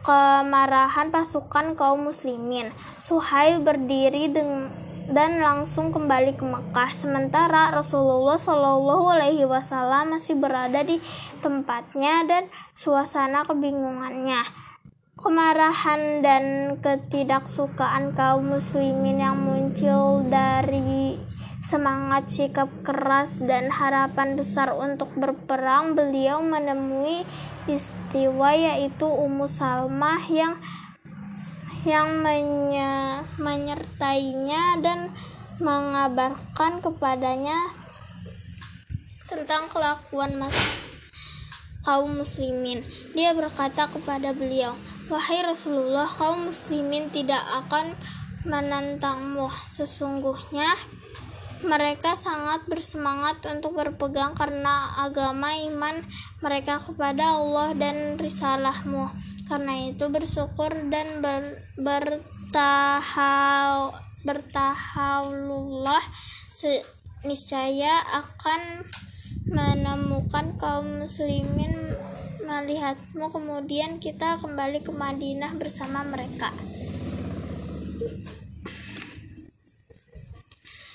kemarahan 0.00 1.12
pasukan 1.12 1.76
kaum 1.76 2.08
muslimin. 2.08 2.72
Suhail 2.96 3.60
berdiri 3.60 4.32
dan 5.12 5.44
langsung 5.44 5.92
kembali 5.92 6.40
ke 6.40 6.44
Mekah. 6.48 6.88
Sementara 6.96 7.68
Rasulullah 7.68 8.40
Shallallahu 8.40 9.12
Alaihi 9.12 9.44
Wasallam 9.44 10.16
masih 10.16 10.40
berada 10.40 10.80
di 10.80 11.04
tempatnya 11.44 12.24
dan 12.24 12.48
suasana 12.72 13.44
kebingungannya. 13.44 14.40
Kemarahan 15.20 16.24
dan 16.24 16.44
ketidaksukaan 16.80 18.16
kaum 18.16 18.56
muslimin 18.56 19.20
yang 19.20 19.36
muncul 19.36 20.24
dari 20.24 21.20
semangat 21.68 22.32
sikap 22.32 22.72
keras 22.80 23.36
dan 23.44 23.68
harapan 23.68 24.40
besar 24.40 24.72
untuk 24.72 25.12
berperang, 25.12 25.92
beliau 25.92 26.40
menemui 26.40 27.28
istiwa 27.68 28.56
yaitu 28.56 29.04
Ummu 29.04 29.44
Salmah 29.44 30.24
yang 30.32 30.56
yang 31.84 32.24
menye, 32.24 33.20
menyertainya 33.36 34.80
dan 34.80 35.12
mengabarkan 35.60 36.80
kepadanya 36.80 37.60
tentang 39.28 39.68
kelakuan 39.68 40.40
mas 40.40 40.56
kaum 41.84 42.16
muslimin. 42.16 42.80
Dia 43.12 43.36
berkata 43.36 43.92
kepada 43.92 44.32
beliau, 44.32 44.72
"Wahai 45.12 45.44
Rasulullah, 45.44 46.08
kaum 46.08 46.48
muslimin 46.48 47.12
tidak 47.12 47.44
akan 47.64 47.92
menantangmu. 48.48 49.52
Sesungguhnya 49.52 50.64
mereka 51.66 52.14
sangat 52.14 52.66
bersemangat 52.70 53.42
untuk 53.50 53.74
berpegang 53.74 54.34
karena 54.38 54.94
agama 55.02 55.50
iman 55.70 56.02
mereka 56.38 56.78
kepada 56.78 57.34
Allah 57.38 57.74
dan 57.74 58.14
risalahmu. 58.20 59.10
Karena 59.48 59.90
itu 59.90 60.06
bersyukur 60.12 60.70
dan 60.92 61.24
ber, 61.24 61.58
bertahau 61.80 63.28
bertahallullah 64.26 66.02
niscaya 67.24 68.02
akan 68.12 68.82
menemukan 69.48 70.58
kaum 70.60 71.06
muslimin 71.06 71.96
melihatmu 72.44 73.28
kemudian 73.32 74.00
kita 74.00 74.36
kembali 74.40 74.84
ke 74.84 74.92
Madinah 74.92 75.52
bersama 75.56 76.04
mereka 76.04 76.52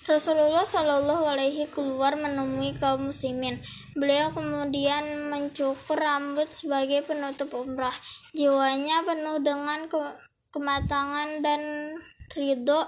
Rasulullah 0.04 0.68
Shallallahu 0.68 1.24
Alaihi 1.32 1.64
keluar 1.72 2.20
menemui 2.20 2.76
kaum 2.76 3.08
muslimin. 3.08 3.56
Beliau 3.96 4.36
kemudian 4.36 5.32
mencukur 5.32 5.96
rambut 5.96 6.52
sebagai 6.52 7.08
penutup 7.08 7.56
umrah. 7.56 7.96
Jiwanya 8.36 9.08
penuh 9.08 9.40
dengan 9.40 9.88
ke 9.88 9.96
kematangan 10.52 11.40
dan 11.40 11.62
ridho 12.36 12.84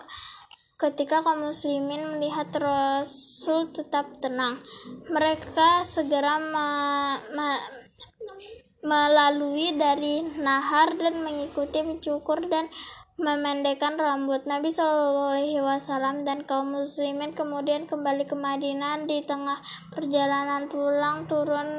ketika 0.76 1.24
kaum 1.24 1.40
muslimin 1.48 2.20
melihat 2.20 2.52
Rasul 2.52 3.72
tetap 3.72 4.12
tenang. 4.20 4.60
Mereka 5.08 5.88
segera 5.88 6.36
me, 6.36 6.68
me, 7.32 7.50
melalui 8.84 9.72
dari 9.72 10.20
nahar 10.44 11.00
dan 11.00 11.24
mengikuti 11.24 11.80
mencukur 11.80 12.44
dan 12.52 12.68
memendekkan 13.16 13.96
rambut 13.96 14.44
Nabi 14.44 14.76
Shallallahu 14.76 15.40
Alaihi 15.40 15.64
Wasallam 15.64 16.28
dan 16.28 16.44
kaum 16.44 16.76
muslimin 16.76 17.32
kemudian 17.32 17.88
kembali 17.88 18.28
ke 18.28 18.36
Madinah 18.36 19.08
di 19.08 19.24
tengah 19.24 19.56
perjalanan 19.96 20.68
pulang 20.68 21.24
turun 21.24 21.70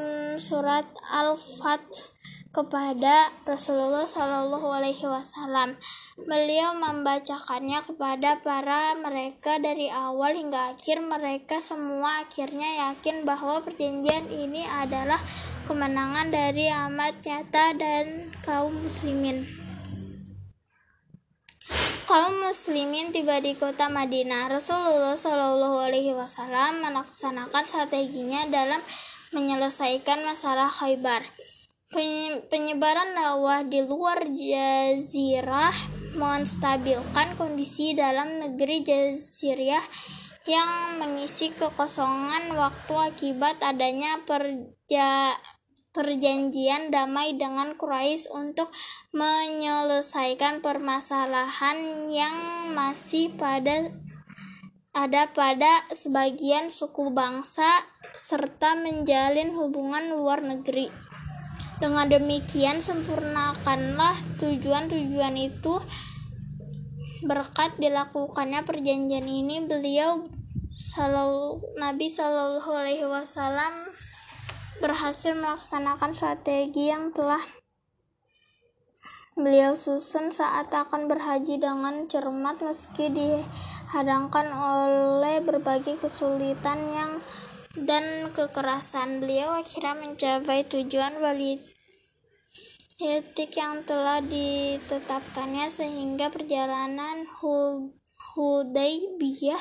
surat 0.41 0.89
Al-Fat 1.13 2.17
kepada 2.57 3.29
Rasulullah 3.45 4.09
Shallallahu 4.09 4.65
Alaihi 4.65 5.05
Wasallam. 5.05 5.77
Beliau 6.17 6.73
membacakannya 6.73 7.85
kepada 7.85 8.41
para 8.41 8.97
mereka 8.97 9.61
dari 9.61 9.93
awal 9.93 10.33
hingga 10.33 10.73
akhir. 10.73 11.05
Mereka 11.05 11.61
semua 11.61 12.25
akhirnya 12.25 12.89
yakin 12.89 13.29
bahwa 13.29 13.61
perjanjian 13.61 14.33
ini 14.33 14.65
adalah 14.65 15.21
kemenangan 15.69 16.33
dari 16.33 16.73
amat 16.73 17.21
nyata 17.21 17.77
dan 17.77 18.33
kaum 18.41 18.73
muslimin. 18.73 19.66
Kaum 22.07 22.39
muslimin 22.39 23.11
tiba 23.11 23.43
di 23.43 23.59
kota 23.59 23.91
Madinah. 23.91 24.47
Rasulullah 24.47 25.19
Shallallahu 25.19 25.91
Alaihi 25.91 26.15
Wasallam 26.15 26.79
melaksanakan 26.79 27.67
strateginya 27.67 28.47
dalam 28.47 28.79
menyelesaikan 29.35 30.23
masalah 30.23 30.71
Khaybar. 30.71 31.27
Penyebaran 32.47 33.11
dakwah 33.11 33.67
di 33.67 33.83
luar 33.83 34.23
jazirah 34.23 35.75
menstabilkan 36.15 37.35
kondisi 37.35 37.99
dalam 37.99 38.39
negeri 38.39 38.87
jazirah 38.87 39.83
yang 40.47 41.03
mengisi 41.03 41.51
kekosongan 41.59 42.55
waktu 42.55 42.95
akibat 43.03 43.59
adanya 43.67 44.23
perja 44.23 45.35
perjanjian 45.97 46.93
damai 46.93 47.41
dengan 47.41 47.73
Quraisy 47.81 48.29
untuk 48.37 48.69
menyelesaikan 49.17 50.61
permasalahan 50.61 52.13
yang 52.13 52.37
masih 52.77 53.33
pada 53.33 53.89
ada 54.93 55.29
pada 55.33 55.89
sebagian 55.93 56.69
suku 56.69 57.13
bangsa 57.17 57.69
serta 58.17 58.77
menjalin 58.77 59.57
hubungan 59.57 60.13
luar 60.13 60.45
negeri. 60.45 60.93
Dengan 61.81 62.09
demikian 62.09 62.81
sempurnakanlah 62.81 64.17
tujuan-tujuan 64.41 65.37
itu 65.37 65.81
berkat 67.25 67.77
dilakukannya 67.77 68.65
perjanjian 68.65 69.25
ini 69.25 69.65
beliau 69.65 70.25
Nabi 71.77 72.09
Shallallahu 72.09 72.71
Alaihi 72.73 73.05
Wasallam 73.05 73.93
berhasil 74.81 75.33
melaksanakan 75.33 76.13
strategi 76.13 76.93
yang 76.93 77.13
telah 77.13 77.41
beliau 79.37 79.77
susun 79.77 80.33
saat 80.33 80.73
akan 80.73 81.13
berhaji 81.13 81.61
dengan 81.61 82.09
cermat 82.09 82.65
meski 82.65 83.13
dihadangkan 83.13 84.49
oleh 84.49 85.45
berbagai 85.45 86.01
kesulitan 86.01 86.81
yang 86.93 87.21
dan 87.77 88.33
kekerasan. 88.33 89.21
Beliau 89.21 89.53
akhirnya 89.61 89.93
mencapai 89.93 90.65
tujuan 90.65 91.21
politik 91.21 91.69
yang 93.61 93.85
telah 93.85 94.25
ditetapkannya 94.25 95.69
sehingga 95.69 96.33
perjalanan 96.33 97.29
Hudaybiyah 98.33 99.61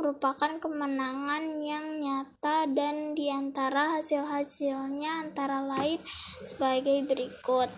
merupakan 0.00 0.56
kemenangan 0.56 1.60
yang 1.60 2.00
nyata 2.00 2.64
dan 2.72 3.12
di 3.12 3.28
antara 3.28 4.00
hasil-hasilnya 4.00 5.28
antara 5.28 5.60
lain 5.60 6.00
sebagai 6.40 7.04
berikut. 7.04 7.68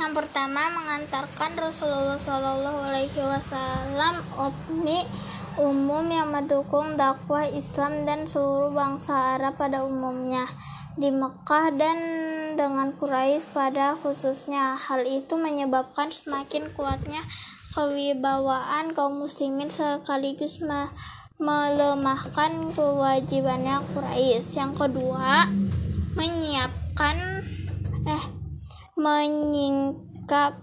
Yang 0.00 0.12
pertama 0.24 0.72
mengantarkan 0.72 1.52
Rasulullah 1.60 2.16
Shallallahu 2.16 2.80
Alaihi 2.80 3.20
Wasallam 3.20 4.24
opini 4.40 5.04
umum 5.60 6.08
yang 6.08 6.32
mendukung 6.32 6.96
dakwah 6.96 7.44
Islam 7.44 8.08
dan 8.08 8.24
seluruh 8.24 8.72
bangsa 8.72 9.36
Arab 9.36 9.60
pada 9.60 9.84
umumnya 9.84 10.48
di 10.96 11.12
Mekah 11.12 11.76
dan 11.76 11.98
dengan 12.56 12.96
Quraisy 12.96 13.52
pada 13.52 14.00
khususnya. 14.00 14.80
Hal 14.80 15.04
itu 15.04 15.36
menyebabkan 15.36 16.08
semakin 16.08 16.72
kuatnya 16.72 17.20
kewibawaan 17.72 18.92
kaum 18.92 19.24
muslimin 19.24 19.72
sekaligus 19.72 20.60
melemahkan 21.40 22.70
kewajibannya 22.76 23.80
Quraisy. 23.96 24.60
Yang 24.60 24.72
kedua, 24.76 25.48
menyiapkan 26.14 27.16
eh 28.06 28.24
menyingkap 28.94 30.60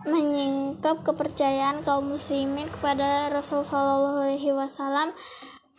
menyingkap 0.00 1.04
kepercayaan 1.04 1.84
kaum 1.84 2.12
muslimin 2.12 2.66
kepada 2.72 3.28
Rasulullah 3.28 4.32
SAW 4.32 5.12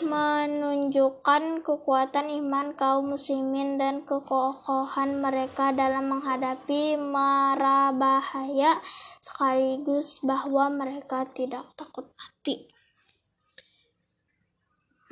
menunjukkan 0.02 1.66
kekuatan 1.66 2.34
iman 2.42 2.74
kaum 2.74 3.14
muslimin 3.14 3.78
dan 3.78 4.02
kekokohan 4.06 5.22
mereka 5.22 5.70
dalam 5.72 6.10
menghadapi 6.10 6.98
mara 6.98 7.94
bahaya 7.94 8.78
sekaligus 9.22 10.22
bahwa 10.26 10.70
mereka 10.74 11.26
tidak 11.30 11.70
takut 11.78 12.10
mati. 12.18 12.70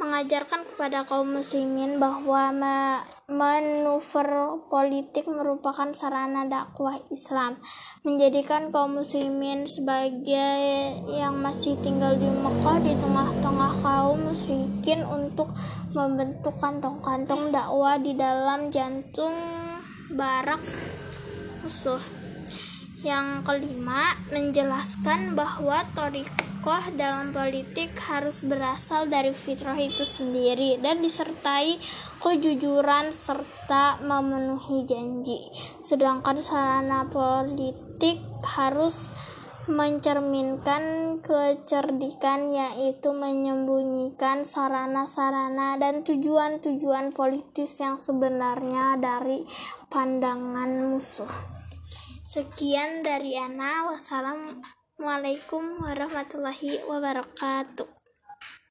Mengajarkan 0.01 0.65
kepada 0.69 1.05
kaum 1.05 1.29
muslimin 1.29 2.01
bahwa 2.01 2.55
manuver 3.29 4.59
politik 4.67 5.29
merupakan 5.29 5.93
sarana 5.93 6.49
dakwah 6.49 6.97
Islam, 7.13 7.61
menjadikan 8.01 8.73
kaum 8.73 8.97
muslimin 8.97 9.69
sebagai 9.69 10.97
yang 11.13 11.37
masih 11.37 11.77
tinggal 11.79 12.17
di 12.17 12.25
Mekah 12.25 12.77
di 12.81 12.93
tengah-tengah 12.97 13.73
kaum 13.85 14.19
musyrikin 14.25 15.05
untuk 15.05 15.53
membentuk 15.93 16.57
kantong-kantong 16.57 17.53
dakwah 17.53 18.01
di 18.01 18.17
dalam 18.17 18.73
jantung 18.73 19.33
barak 20.13 20.59
musuh. 21.61 22.18
Yang 22.99 23.47
kelima, 23.47 24.11
menjelaskan 24.27 25.31
bahwa 25.31 25.87
torikoh 25.95 26.83
dalam 26.99 27.31
politik 27.31 27.87
harus 28.11 28.43
berasal 28.43 29.07
dari 29.07 29.31
fitrah 29.31 29.79
itu 29.79 30.03
sendiri 30.03 30.75
dan 30.83 30.99
disertai 30.99 31.79
kejujuran 32.19 33.15
serta 33.15 34.03
memenuhi 34.03 34.83
janji. 34.83 35.39
Sedangkan 35.79 36.43
sarana 36.43 37.07
politik 37.07 38.19
harus 38.43 39.15
mencerminkan 39.71 41.23
kecerdikan 41.23 42.51
yaitu 42.51 43.15
menyembunyikan 43.15 44.43
sarana-sarana 44.43 45.79
dan 45.79 46.03
tujuan-tujuan 46.03 47.15
politis 47.15 47.79
yang 47.79 47.95
sebenarnya 47.95 48.99
dari 48.99 49.47
pandangan 49.87 50.89
musuh. 50.89 51.58
Sekian 52.29 53.01
dari 53.01 53.33
Ana. 53.41 53.89
Wassalamualaikum 53.89 55.81
warahmatullahi 55.81 56.85
wabarakatuh. 56.85 57.98